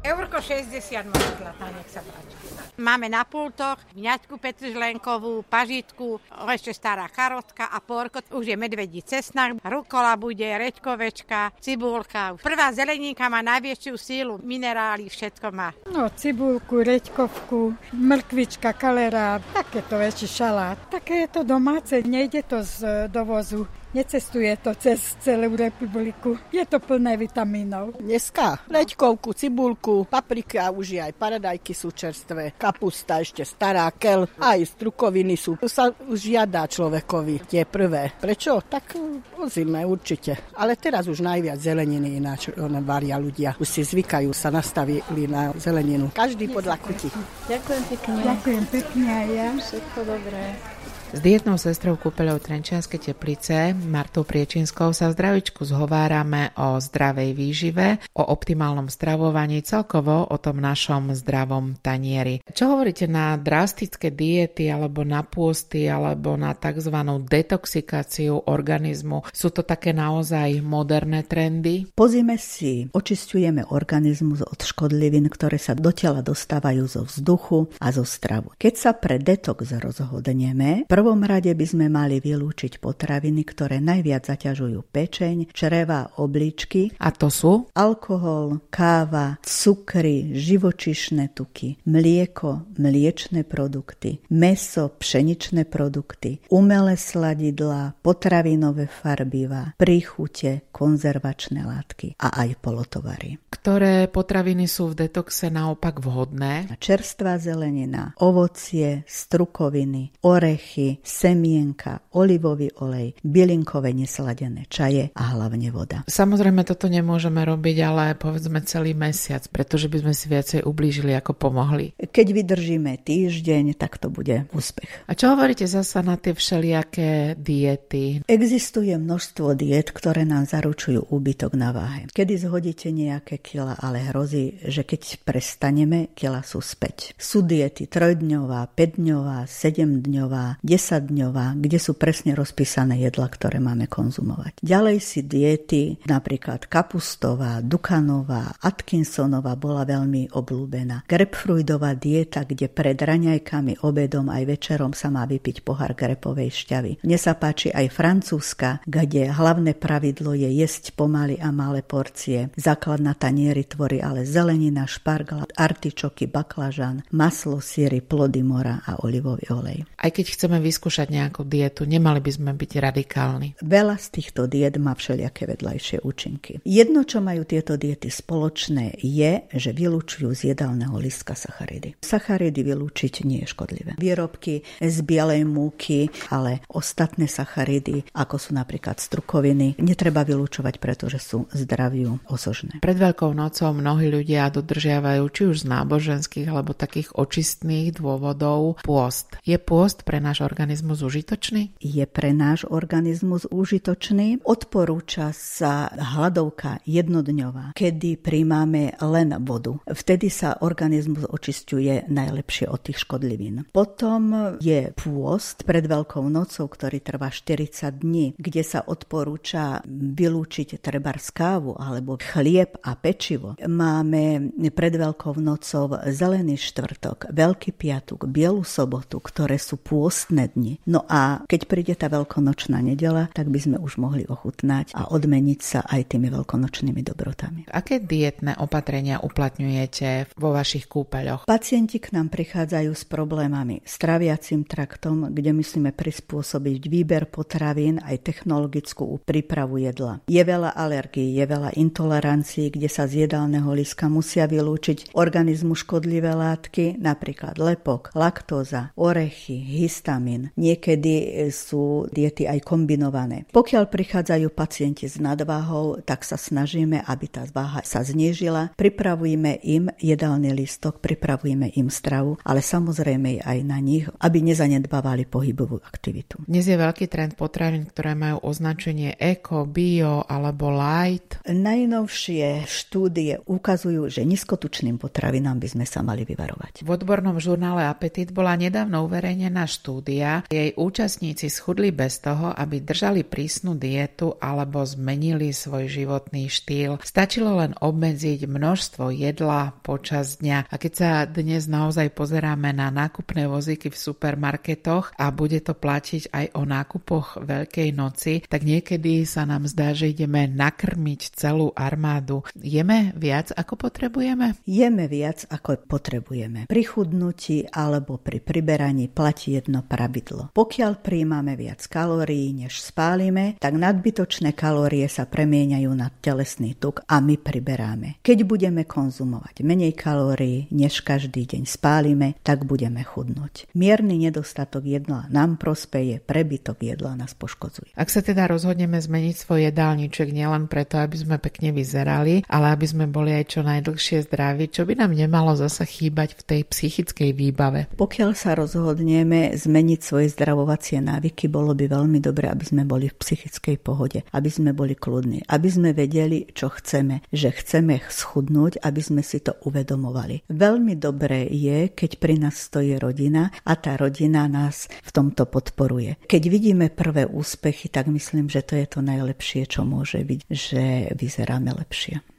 Eurko 0.08 0.40
60 0.40 1.04
moja 1.04 1.30
zlatá, 1.36 1.68
nech 1.76 1.88
sa 1.92 2.00
páči. 2.00 2.32
Máme 2.80 3.12
na 3.12 3.28
pultoch 3.28 3.76
vňaťku 3.92 4.40
petržlenkovú, 4.40 5.44
pažitku, 5.44 6.16
ešte 6.48 6.72
stará 6.72 7.04
karotka 7.12 7.68
a 7.68 7.76
porko. 7.82 8.24
Už 8.32 8.48
je 8.48 8.56
medvedí 8.56 9.04
cesnak, 9.04 9.60
rukola 9.60 10.16
bude, 10.16 10.46
reďkovečka, 10.46 11.52
cibulka. 11.60 12.40
Prvá 12.40 12.72
zeleninka 12.72 13.28
má 13.28 13.44
najväčšiu 13.44 13.94
sílu, 14.00 14.40
minerály, 14.40 15.12
všetko 15.12 15.46
má. 15.52 15.76
No, 15.92 16.08
cibulku, 16.08 16.80
reďkovku, 16.80 17.76
mrkvička, 17.92 18.72
kalera, 18.72 19.44
takéto 19.52 20.00
väčší 20.00 20.24
šalát. 20.24 20.78
Také 20.88 21.28
je 21.28 21.36
to 21.36 21.42
domáce, 21.44 22.00
nejde 22.00 22.48
to 22.48 22.64
z 22.64 23.12
dovozu. 23.12 23.68
Necestuje 23.96 24.52
to 24.60 24.76
cez 24.76 25.16
celú 25.24 25.56
republiku. 25.56 26.36
Je 26.52 26.60
to 26.68 26.76
plné 26.76 27.16
vitamínov. 27.16 27.96
Dneska 27.96 28.68
leďkovku, 28.68 29.32
cibulku, 29.32 30.04
paprika, 30.04 30.68
už 30.68 31.00
aj 31.00 31.12
paradajky 31.16 31.72
sú 31.72 31.96
čerstvé, 31.96 32.52
kapusta 32.60 33.24
ešte 33.24 33.48
stará, 33.48 33.88
kel, 33.96 34.28
aj 34.36 34.76
strukoviny 34.76 35.40
sú. 35.40 35.56
To 35.56 35.68
sa 35.72 35.88
už 35.88 36.18
žiada 36.20 36.68
človekovi, 36.68 37.48
tie 37.48 37.64
prvé. 37.64 38.12
Prečo? 38.20 38.60
Tak 38.60 39.00
po 39.32 39.48
zime 39.48 39.88
určite. 39.88 40.52
Ale 40.60 40.76
teraz 40.76 41.08
už 41.08 41.24
najviac 41.24 41.56
zeleniny 41.56 42.20
ináč 42.20 42.52
varia 42.84 43.16
ľudia. 43.16 43.56
Už 43.56 43.68
si 43.68 43.80
zvykajú, 43.80 44.28
sa 44.36 44.52
nastavili 44.52 45.24
na 45.24 45.50
zeleninu. 45.56 46.12
Každý 46.12 46.52
podľa 46.52 46.76
chuti. 46.84 47.08
Ďakujem 47.48 47.82
pekne. 47.88 48.20
Ďakujem 48.20 48.64
pekne 48.68 49.04
aj 49.08 49.28
ja. 49.32 49.48
Všetko 49.56 49.98
dobré. 50.04 50.77
S 51.08 51.24
dietnou 51.24 51.56
sestrou 51.56 51.96
kúpeľou 51.96 52.36
Trenčianskej 52.36 53.00
teplice 53.00 53.72
Martou 53.72 54.28
Priečinskou 54.28 54.92
sa 54.92 55.08
v 55.08 55.16
zdravičku 55.16 55.64
zhovárame 55.64 56.52
o 56.60 56.76
zdravej 56.76 57.32
výžive, 57.32 57.96
o 58.12 58.28
optimálnom 58.28 58.92
stravovaní, 58.92 59.64
celkovo 59.64 60.28
o 60.28 60.36
tom 60.36 60.60
našom 60.60 61.16
zdravom 61.16 61.80
tanieri. 61.80 62.44
Čo 62.52 62.76
hovoríte 62.76 63.08
na 63.08 63.40
drastické 63.40 64.12
diety 64.12 64.68
alebo 64.68 65.00
na 65.00 65.24
pôsty 65.24 65.88
alebo 65.88 66.36
na 66.36 66.52
tzv. 66.52 66.92
detoxikáciu 67.24 68.44
organizmu? 68.44 69.32
Sú 69.32 69.48
to 69.48 69.64
také 69.64 69.96
naozaj 69.96 70.60
moderné 70.60 71.24
trendy? 71.24 71.88
Po 71.96 72.04
zime 72.12 72.36
si 72.36 72.84
očistujeme 72.92 73.64
organizmus 73.72 74.44
od 74.44 74.60
škodlivín, 74.60 75.32
ktoré 75.32 75.56
sa 75.56 75.72
do 75.72 75.88
tela 75.88 76.20
dostávajú 76.20 76.84
zo 76.84 77.08
vzduchu 77.08 77.72
a 77.80 77.96
zo 77.96 78.04
stravu. 78.04 78.52
Keď 78.60 78.74
sa 78.76 78.92
pre 78.92 79.16
detox 79.16 79.72
rozhodneme, 79.72 80.84
prvom 80.98 81.22
rade 81.22 81.54
by 81.54 81.62
sme 81.62 81.86
mali 81.86 82.18
vylúčiť 82.18 82.82
potraviny, 82.82 83.46
ktoré 83.46 83.78
najviac 83.78 84.34
zaťažujú 84.34 84.82
pečeň, 84.90 85.54
čreva, 85.54 86.10
obličky. 86.18 86.90
A 86.98 87.14
to 87.14 87.30
sú? 87.30 87.70
Alkohol, 87.70 88.66
káva, 88.66 89.38
cukry, 89.46 90.34
živočišné 90.34 91.38
tuky, 91.38 91.78
mlieko, 91.86 92.66
mliečne 92.82 93.46
produkty, 93.46 94.26
meso, 94.34 94.90
pšeničné 94.90 95.70
produkty, 95.70 96.42
umelé 96.50 96.98
sladidlá, 96.98 97.94
potravinové 98.02 98.90
farbivá, 98.90 99.78
príchute, 99.78 100.66
konzervačné 100.74 101.62
látky 101.62 102.18
a 102.18 102.42
aj 102.42 102.58
polotovary. 102.58 103.38
Ktoré 103.54 104.10
potraviny 104.10 104.66
sú 104.66 104.90
v 104.90 105.06
detoxe 105.06 105.46
naopak 105.46 106.02
vhodné? 106.02 106.74
Čerstvá 106.82 107.38
zelenina, 107.38 108.18
ovocie, 108.18 109.06
strukoviny, 109.06 110.18
orechy, 110.26 110.87
semienka, 111.04 112.08
olivový 112.16 112.72
olej, 112.80 113.12
bylinkové 113.20 113.92
nesladené 113.92 114.64
čaje 114.72 115.12
a 115.12 115.22
hlavne 115.36 115.68
voda. 115.68 116.00
Samozrejme 116.08 116.64
toto 116.64 116.88
nemôžeme 116.88 117.44
robiť, 117.44 117.76
ale 117.84 118.16
povedzme 118.16 118.64
celý 118.64 118.96
mesiac, 118.96 119.44
pretože 119.52 119.92
by 119.92 120.08
sme 120.08 120.14
si 120.16 120.26
viacej 120.32 120.60
ublížili 120.64 121.12
ako 121.12 121.36
pomohli. 121.36 121.92
Keď 121.98 122.26
vydržíme 122.32 122.92
týždeň, 123.02 123.76
tak 123.76 124.00
to 124.00 124.08
bude 124.08 124.48
úspech. 124.54 124.88
A 125.06 125.12
čo 125.12 125.34
hovoríte 125.34 125.68
zasa 125.68 126.00
na 126.00 126.16
tie 126.16 126.32
všelijaké 126.32 127.34
diety? 127.36 128.22
Existuje 128.24 128.94
množstvo 128.96 129.54
diet, 129.58 129.90
ktoré 129.90 130.22
nám 130.24 130.48
zaručujú 130.48 131.10
úbytok 131.10 131.56
na 131.58 131.70
váhe. 131.74 132.06
Kedy 132.10 132.34
zhodíte 132.38 132.88
nejaké 132.94 133.40
kila, 133.42 133.76
ale 133.80 134.10
hrozí, 134.10 134.60
že 134.64 134.84
keď 134.84 135.22
prestaneme, 135.24 136.12
kila 136.14 136.44
sú 136.44 136.62
späť. 136.62 137.12
Sú 137.18 137.42
diety 137.42 137.90
trojdňová, 137.90 138.70
5-dňová, 138.74 139.48
7-dňová, 139.48 140.62
10-dňová, 140.78 141.58
kde 141.58 141.78
sú 141.82 141.98
presne 141.98 142.38
rozpísané 142.38 143.02
jedla, 143.02 143.26
ktoré 143.26 143.58
máme 143.58 143.90
konzumovať. 143.90 144.62
Ďalej 144.62 144.96
si 145.02 145.20
diety, 145.26 145.98
napríklad 146.06 146.70
kapustová, 146.70 147.58
dukanová, 147.58 148.54
Atkinsonová 148.62 149.58
bola 149.58 149.82
veľmi 149.82 150.30
obľúbená. 150.30 151.10
Grapefruitová 151.10 151.98
dieta, 151.98 152.46
kde 152.46 152.70
pred 152.70 152.94
raňajkami, 152.94 153.82
obedom 153.82 154.30
aj 154.30 154.42
večerom 154.46 154.94
sa 154.94 155.10
má 155.10 155.26
vypiť 155.26 155.66
pohár 155.66 155.98
grepovej 155.98 156.54
šťavy. 156.54 157.02
Mne 157.02 157.18
sa 157.18 157.34
páči 157.34 157.74
aj 157.74 157.90
francúzska, 157.90 158.78
kde 158.86 159.34
hlavné 159.34 159.74
pravidlo 159.74 160.38
je 160.38 160.46
jesť 160.62 160.94
pomaly 160.94 161.42
a 161.42 161.50
malé 161.50 161.82
porcie. 161.82 162.54
Základ 162.54 163.02
na 163.02 163.18
tanieri 163.18 163.66
tvorí 163.66 163.98
ale 163.98 164.22
zelenina, 164.22 164.86
špargla, 164.86 165.50
artičoky, 165.58 166.30
baklažan, 166.30 167.02
maslo, 167.10 167.58
síry, 167.58 167.98
plody 167.98 168.46
mora 168.46 168.78
a 168.86 169.02
olivový 169.02 169.50
olej. 169.50 169.82
Aj 169.98 170.12
keď 170.12 170.36
chceme 170.36 170.60
vyskúšať 170.68 171.08
nejakú 171.08 171.48
dietu, 171.48 171.88
nemali 171.88 172.20
by 172.20 172.30
sme 172.30 172.52
byť 172.52 172.72
radikálni. 172.76 173.48
Veľa 173.64 173.96
z 173.96 174.06
týchto 174.20 174.44
diet 174.44 174.76
má 174.76 174.92
všelijaké 174.92 175.48
vedľajšie 175.48 176.04
účinky. 176.04 176.60
Jedno, 176.68 177.08
čo 177.08 177.24
majú 177.24 177.48
tieto 177.48 177.80
diety 177.80 178.12
spoločné, 178.12 179.00
je, 179.00 179.48
že 179.48 179.70
vylúčujú 179.72 180.28
z 180.36 180.52
jedálneho 180.52 180.92
listka 181.00 181.32
sacharidy. 181.32 181.96
Sacharidy 182.04 182.60
vylúčiť 182.60 183.24
nie 183.24 183.42
je 183.46 183.48
škodlivé. 183.48 183.96
Výrobky 183.96 184.60
z 184.76 184.96
bielej 185.00 185.48
múky, 185.48 186.12
ale 186.28 186.60
ostatné 186.68 187.24
sacharidy, 187.24 188.04
ako 188.12 188.36
sú 188.36 188.50
napríklad 188.52 189.00
strukoviny, 189.00 189.80
netreba 189.80 190.26
vylúčovať, 190.26 190.76
pretože 190.82 191.22
sú 191.22 191.48
zdraviu 191.54 192.20
osožné. 192.28 192.82
Pred 192.84 192.98
Veľkou 192.98 193.32
nocou 193.32 193.70
mnohí 193.72 194.10
ľudia 194.10 194.50
dodržiavajú 194.50 195.22
či 195.30 195.42
už 195.48 195.64
z 195.64 195.70
náboženských 195.70 196.50
alebo 196.50 196.74
takých 196.74 197.14
očistných 197.14 197.94
dôvodov 197.94 198.82
pôst. 198.82 199.38
Je 199.46 199.54
pôst 199.56 200.02
pre 200.02 200.18
náš 200.18 200.42
organizmus 200.42 200.57
užitočný? 201.06 201.78
Je 201.78 202.02
pre 202.02 202.34
náš 202.34 202.66
organizmus 202.66 203.46
užitočný. 203.46 204.42
Odporúča 204.42 205.30
sa 205.30 205.86
hladovka 205.94 206.82
jednodňová, 206.82 207.78
kedy 207.78 208.18
príjmame 208.18 208.98
len 208.98 209.38
vodu. 209.46 209.78
Vtedy 209.86 210.26
sa 210.28 210.58
organizmus 210.58 211.30
očistuje 211.30 212.10
najlepšie 212.10 212.66
od 212.66 212.80
tých 212.82 213.06
škodlivín. 213.06 213.70
Potom 213.70 214.58
je 214.58 214.90
pôst 214.98 215.62
pred 215.64 215.86
Veľkou 215.88 216.26
nocou, 216.28 216.66
ktorý 216.68 217.00
trvá 217.00 217.30
40 217.32 218.02
dní, 218.04 218.34
kde 218.36 218.62
sa 218.66 218.82
odporúča 218.82 219.80
vylúčiť 219.88 220.82
treba 220.82 221.14
kávu 221.14 221.78
alebo 221.78 222.18
chlieb 222.18 222.76
a 222.82 222.98
pečivo. 222.98 223.54
Máme 223.62 224.52
pred 224.74 224.92
Veľkou 224.92 225.38
nocou 225.40 225.96
zelený 226.04 226.58
štvrtok, 226.58 227.30
Veľký 227.32 227.70
piatok, 227.72 228.26
Bielu 228.26 228.66
sobotu, 228.66 229.22
ktoré 229.22 229.56
sú 229.56 229.78
pôst 229.78 230.08
pôstne 230.08 230.47
dni. 230.48 230.80
No 230.88 231.04
a 231.06 231.44
keď 231.44 231.60
príde 231.68 231.94
tá 231.94 232.08
veľkonočná 232.08 232.80
nedela, 232.80 233.28
tak 233.32 233.52
by 233.52 233.58
sme 233.60 233.76
už 233.78 234.00
mohli 234.00 234.24
ochutnať 234.24 234.96
a 234.96 235.12
odmeniť 235.12 235.60
sa 235.60 235.80
aj 235.84 236.16
tými 236.16 236.32
veľkonočnými 236.32 237.02
dobrotami. 237.04 237.68
Aké 237.68 238.00
dietné 238.00 238.56
opatrenia 238.58 239.20
uplatňujete 239.20 240.34
vo 240.38 240.56
vašich 240.56 240.88
kúpeľoch? 240.88 241.44
Pacienti 241.44 242.00
k 242.00 242.16
nám 242.16 242.32
prichádzajú 242.32 242.90
s 242.94 243.04
problémami 243.04 243.80
s 243.84 243.98
traviacím 243.98 244.64
traktom, 244.64 245.32
kde 245.32 245.50
musíme 245.52 245.90
prispôsobiť 245.92 246.80
výber 246.86 247.26
potravín 247.26 247.98
aj 248.04 248.22
technologickú 248.22 249.20
prípravu 249.24 249.82
jedla. 249.82 250.22
Je 250.30 250.40
veľa 250.40 250.76
alergií, 250.76 251.34
je 251.34 251.44
veľa 251.44 251.74
intolerancií, 251.74 252.70
kde 252.70 252.86
sa 252.86 253.10
z 253.10 253.26
jedálneho 253.26 253.68
liska 253.74 254.06
musia 254.06 254.46
vylúčiť 254.46 255.12
organizmu 255.16 255.74
škodlivé 255.74 256.30
látky, 256.32 257.00
napríklad 257.00 257.58
lepok, 257.58 258.12
laktóza, 258.14 258.94
orechy, 258.94 259.58
histamín. 259.58 260.27
Niekedy 260.36 261.48
sú 261.48 262.04
diety 262.12 262.44
aj 262.44 262.60
kombinované. 262.66 263.48
Pokiaľ 263.48 263.88
prichádzajú 263.88 264.52
pacienti 264.52 265.08
s 265.08 265.16
nadváhou, 265.16 266.04
tak 266.04 266.26
sa 266.26 266.36
snažíme, 266.36 267.00
aby 267.06 267.26
tá 267.30 267.46
váha 267.48 267.80
sa 267.86 268.04
znížila. 268.04 268.76
Pripravujeme 268.76 269.62
im 269.64 269.88
jedálny 269.96 270.52
listok, 270.52 271.00
pripravujeme 271.00 271.72
im 271.78 271.88
stravu, 271.88 272.36
ale 272.42 272.60
samozrejme 272.60 273.40
aj 273.46 273.58
na 273.62 273.78
nich, 273.78 274.10
aby 274.18 274.42
nezanedbávali 274.42 275.30
pohybovú 275.30 275.78
aktivitu. 275.78 276.42
Dnes 276.44 276.66
je 276.66 276.74
veľký 276.74 277.06
trend 277.06 277.38
potravín, 277.38 277.86
ktoré 277.86 278.18
majú 278.18 278.42
označenie 278.42 279.14
eko, 279.14 279.64
bio 279.70 280.26
alebo 280.26 280.74
light. 280.74 281.38
Najnovšie 281.46 282.66
štúdie 282.66 283.38
ukazujú, 283.46 284.10
že 284.10 284.26
nízkotučným 284.26 284.98
potravinám 284.98 285.62
by 285.62 285.68
sme 285.78 285.86
sa 285.86 286.02
mali 286.02 286.26
vyvarovať. 286.26 286.82
V 286.82 286.90
odbornom 286.90 287.38
žurnále 287.38 287.86
Apetit 287.86 288.34
bola 288.34 288.58
nedávno 288.58 289.06
uverejnená 289.06 289.62
štúdia, 289.70 290.17
jej 290.48 290.74
účastníci 290.74 291.52
schudli 291.52 291.92
bez 291.94 292.18
toho, 292.22 292.50
aby 292.54 292.80
držali 292.82 293.22
prísnu 293.22 293.78
dietu 293.78 294.34
alebo 294.38 294.82
zmenili 294.82 295.54
svoj 295.54 295.86
životný 295.90 296.48
štýl. 296.48 296.98
Stačilo 297.04 297.58
len 297.60 297.76
obmedziť 297.78 298.48
množstvo 298.48 299.12
jedla 299.14 299.76
počas 299.84 300.40
dňa. 300.40 300.70
A 300.70 300.74
keď 300.76 300.92
sa 300.92 301.10
dnes 301.28 301.68
naozaj 301.68 302.12
pozeráme 302.14 302.74
na 302.74 302.88
nákupné 302.88 303.46
vozíky 303.46 303.92
v 303.92 304.00
supermarketoch 304.00 305.14
a 305.14 305.30
bude 305.30 305.60
to 305.62 305.76
platiť 305.76 306.32
aj 306.32 306.46
o 306.56 306.62
nákupoch 306.64 307.40
Veľkej 307.44 307.88
noci, 307.94 308.42
tak 308.46 308.64
niekedy 308.64 309.22
sa 309.28 309.44
nám 309.44 309.68
zdá, 309.68 309.92
že 309.92 310.10
ideme 310.10 310.48
nakrmiť 310.48 311.20
celú 311.36 311.70
armádu. 311.76 312.42
Jeme 312.56 313.12
viac, 313.14 313.52
ako 313.54 313.76
potrebujeme? 313.76 314.58
Jeme 314.64 315.06
viac, 315.06 315.44
ako 315.46 315.84
potrebujeme. 315.86 316.66
Pri 316.66 316.82
chudnutí 316.82 317.68
alebo 317.68 318.16
pri 318.18 318.40
priberaní 318.42 319.06
platí 319.12 319.54
jedno 319.54 319.84
pravidlo. 319.84 320.07
Pokiaľ 320.52 320.92
príjmame 321.04 321.54
viac 321.54 321.84
kalórií, 321.86 322.50
než 322.56 322.80
spálime, 322.80 323.60
tak 323.60 323.76
nadbytočné 323.76 324.56
kalórie 324.56 325.06
sa 325.06 325.28
premieňajú 325.28 325.90
na 325.92 326.08
telesný 326.08 326.74
tuk 326.74 327.04
a 327.04 327.20
my 327.20 327.36
priberáme. 327.36 328.18
Keď 328.24 328.38
budeme 328.48 328.88
konzumovať 328.88 329.62
menej 329.62 329.92
kalórií, 329.94 330.66
než 330.72 331.04
každý 331.04 331.44
deň 331.44 331.68
spálime, 331.68 332.40
tak 332.40 332.64
budeme 332.64 333.04
chudnúť. 333.04 333.70
Mierny 333.76 334.18
nedostatok 334.18 334.88
jedla 334.88 335.28
nám 335.28 335.60
prospeje, 335.60 336.18
prebytok 336.18 336.80
jedla 336.82 337.14
nás 337.14 337.36
poškodzuje. 337.36 337.92
Ak 337.94 338.08
sa 338.08 338.24
teda 338.24 338.48
rozhodneme 338.48 338.98
zmeniť 338.98 339.34
svoj 339.36 339.68
jedálniček 339.70 340.32
nielen 340.32 340.66
preto, 340.66 340.98
aby 340.98 341.16
sme 341.18 341.36
pekne 341.36 341.70
vyzerali, 341.74 342.42
ale 342.48 342.72
aby 342.72 342.86
sme 342.88 343.06
boli 343.06 343.36
aj 343.36 343.44
čo 343.52 343.60
najdlhšie 343.62 344.24
zdraví, 344.26 344.70
čo 344.72 344.88
by 344.88 345.04
nám 345.04 345.12
nemalo 345.12 345.54
zasa 345.54 345.84
chýbať 345.84 346.38
v 346.38 346.42
tej 346.42 346.60
psychickej 346.66 347.30
výbave. 347.34 347.90
Pokiaľ 347.96 348.30
sa 348.32 348.54
rozhodneme 348.56 349.52
zmeniť 349.54 349.97
zmeniť 349.98 350.06
svoje 350.06 350.30
zdravovacie 350.30 351.02
návyky, 351.02 351.50
bolo 351.50 351.74
by 351.74 351.90
veľmi 351.90 352.22
dobré, 352.22 352.46
aby 352.54 352.62
sme 352.62 352.86
boli 352.86 353.10
v 353.10 353.18
psychickej 353.18 353.76
pohode, 353.82 354.22
aby 354.30 354.46
sme 354.46 354.70
boli 354.70 354.94
kľudní, 354.94 355.42
aby 355.50 355.68
sme 355.68 355.90
vedeli, 355.90 356.46
čo 356.54 356.70
chceme, 356.70 357.26
že 357.34 357.50
chceme 357.50 357.98
schudnúť, 358.06 358.78
aby 358.86 359.00
sme 359.02 359.22
si 359.26 359.42
to 359.42 359.58
uvedomovali. 359.66 360.46
Veľmi 360.46 360.94
dobré 360.94 361.50
je, 361.50 361.90
keď 361.90 362.10
pri 362.22 362.38
nás 362.38 362.54
stojí 362.70 362.94
rodina 362.94 363.50
a 363.66 363.74
tá 363.74 363.98
rodina 363.98 364.46
nás 364.46 364.86
v 365.02 365.10
tomto 365.10 365.50
podporuje. 365.50 366.22
Keď 366.30 366.42
vidíme 366.46 366.94
prvé 366.94 367.26
úspechy, 367.26 367.90
tak 367.90 368.06
myslím, 368.06 368.46
že 368.46 368.62
to 368.62 368.78
je 368.78 368.86
to 368.86 369.00
najlepšie, 369.02 369.66
čo 369.66 369.82
môže 369.82 370.22
byť, 370.22 370.40
že 370.46 371.10
vyzeráme 371.18 371.74
lepšie. 371.74 372.37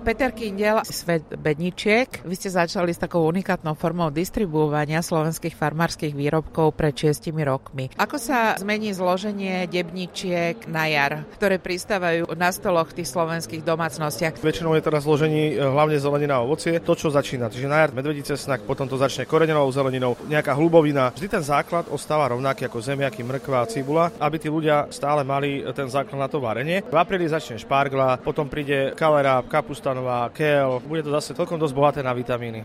Peter 0.00 0.32
Kindel, 0.32 0.80
svet 0.88 1.28
bedničiek. 1.28 2.24
Vy 2.24 2.34
ste 2.34 2.48
začali 2.48 2.96
s 2.96 2.98
takou 2.98 3.28
unikátnou 3.28 3.76
formou 3.76 4.08
distribuovania 4.08 5.04
slovenských 5.04 5.52
farmárskych 5.52 6.16
výrobkov 6.16 6.72
pred 6.72 6.96
6 6.96 7.28
rokmi. 7.44 7.92
Ako 8.00 8.16
sa 8.16 8.56
zmení 8.56 8.96
zloženie 8.96 9.68
debničiek 9.68 10.64
na 10.72 10.88
jar, 10.88 11.28
ktoré 11.36 11.60
pristávajú 11.60 12.32
na 12.32 12.48
stoloch 12.48 12.96
v 12.96 13.04
tých 13.04 13.12
slovenských 13.12 13.60
domácnostiach? 13.60 14.40
Väčšinou 14.40 14.72
je 14.80 14.82
teraz 14.82 15.04
zložení 15.04 15.52
e, 15.52 15.60
hlavne 15.60 16.00
zelenina 16.00 16.40
a 16.40 16.44
ovocie. 16.48 16.80
To, 16.80 16.96
čo 16.96 17.12
začína, 17.12 17.52
čiže 17.52 17.68
na 17.68 17.84
jar 17.84 17.92
medvedí 17.92 18.24
cesnak, 18.24 18.64
potom 18.64 18.88
to 18.88 18.96
začne 18.96 19.28
koreňovou 19.28 19.68
zeleninou, 19.68 20.16
nejaká 20.24 20.56
hlubovina. 20.56 21.12
Vždy 21.12 21.28
ten 21.28 21.44
základ 21.44 21.92
ostáva 21.92 22.32
rovnaký 22.32 22.64
ako 22.64 22.80
zemiaky, 22.80 23.20
mrkva 23.20 23.62
a 23.62 23.68
cibula, 23.68 24.08
aby 24.16 24.40
tí 24.40 24.48
ľudia 24.48 24.88
stále 24.88 25.20
mali 25.28 25.60
ten 25.76 25.92
základ 25.92 26.16
na 26.16 26.28
to 26.32 26.40
varenie. 26.40 26.80
V 26.88 26.96
apríli 26.96 27.28
začne 27.28 27.60
špargla, 27.60 28.24
potom 28.24 28.48
príde 28.48 28.96
kalera, 28.96 29.44
kapusta, 29.44 29.89
Botanová, 29.90 30.30
kel. 30.30 30.78
Bude 30.86 31.02
to 31.02 31.10
zase 31.10 31.34
celkom 31.34 31.58
dosť 31.58 31.74
bohaté 31.74 31.98
na 31.98 32.14
vitamíny. 32.14 32.62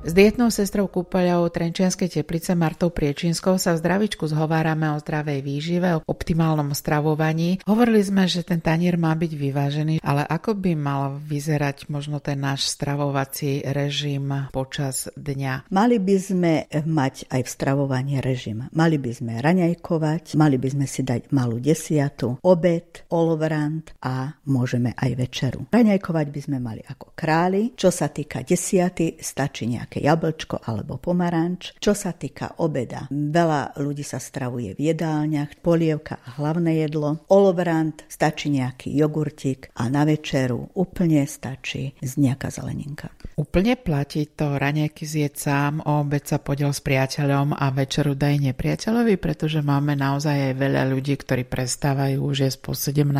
S 0.00 0.16
dietnou 0.16 0.48
sestrou 0.48 0.88
kúpeľou 0.88 1.52
Trenčianskej 1.52 2.08
teplice 2.08 2.56
Martou 2.56 2.88
Priečinskou 2.88 3.60
sa 3.60 3.76
v 3.76 3.84
zdravičku 3.84 4.24
zhovárame 4.32 4.88
o 4.88 4.96
zdravej 4.96 5.44
výžive, 5.44 5.88
o 5.92 6.02
optimálnom 6.08 6.72
stravovaní. 6.72 7.60
Hovorili 7.68 8.00
sme, 8.00 8.24
že 8.24 8.40
ten 8.40 8.64
tanier 8.64 8.96
má 8.96 9.12
byť 9.12 9.32
vyvážený, 9.36 9.94
ale 10.00 10.24
ako 10.24 10.56
by 10.56 10.72
mal 10.72 11.20
vyzerať 11.20 11.92
možno 11.92 12.16
ten 12.16 12.40
náš 12.40 12.72
stravovací 12.72 13.60
režim 13.60 14.48
počas 14.56 15.12
dňa? 15.20 15.68
Mali 15.68 16.00
by 16.00 16.16
sme 16.16 16.52
mať 16.72 17.28
aj 17.28 17.44
v 17.44 17.52
stravovaní 17.52 18.24
režim. 18.24 18.72
Mali 18.72 18.96
by 18.96 19.12
sme 19.12 19.36
raňajkovať, 19.36 20.32
mali 20.32 20.56
by 20.56 20.80
sme 20.80 20.86
si 20.88 21.04
dať 21.04 21.28
malú 21.28 21.60
desiatu, 21.60 22.40
obed, 22.40 23.04
olovrant 23.12 23.92
a 24.00 24.32
môžeme 24.48 24.96
aj 24.96 25.10
večeru. 25.12 25.68
Raňajkovať 25.68 26.26
by 26.32 26.40
sme 26.40 26.56
mali 26.56 26.80
ako 26.88 27.12
králi. 27.12 27.76
Čo 27.76 27.92
sa 27.92 28.08
týka 28.08 28.40
desiaty, 28.40 29.20
stačí 29.20 29.68
nejak 29.68 29.89
nejaké 29.90 30.06
jablčko 30.06 30.62
alebo 30.70 31.02
pomaranč. 31.02 31.74
Čo 31.82 31.98
sa 31.98 32.14
týka 32.14 32.62
obeda, 32.62 33.10
veľa 33.10 33.74
ľudí 33.82 34.06
sa 34.06 34.22
stravuje 34.22 34.78
v 34.78 34.94
jedálniach, 34.94 35.58
polievka 35.58 36.22
a 36.22 36.38
hlavné 36.38 36.86
jedlo. 36.86 37.26
Olovrant, 37.26 38.06
stačí 38.06 38.54
nejaký 38.54 38.94
jogurtík 38.94 39.74
a 39.74 39.90
na 39.90 40.06
večeru 40.06 40.70
úplne 40.78 41.26
stačí 41.26 41.98
z 41.98 42.12
nejaká 42.22 42.54
zeleninka. 42.54 43.10
Úplne 43.34 43.82
platí 43.82 44.30
to 44.30 44.62
raňajky 44.62 45.02
zjeť 45.02 45.34
sám, 45.34 45.82
o 45.82 46.06
obed 46.06 46.22
sa 46.22 46.38
podiel 46.38 46.70
s 46.70 46.78
priateľom 46.78 47.58
a 47.58 47.74
večeru 47.74 48.14
daj 48.14 48.38
nepriateľovi, 48.46 49.18
pretože 49.18 49.58
máme 49.58 49.98
naozaj 49.98 50.54
aj 50.54 50.54
veľa 50.54 50.86
ľudí, 50.86 51.18
ktorí 51.18 51.50
prestávajú 51.50 52.22
už 52.22 52.36
je 52.46 52.50
po 52.62 52.78
17. 52.78 53.10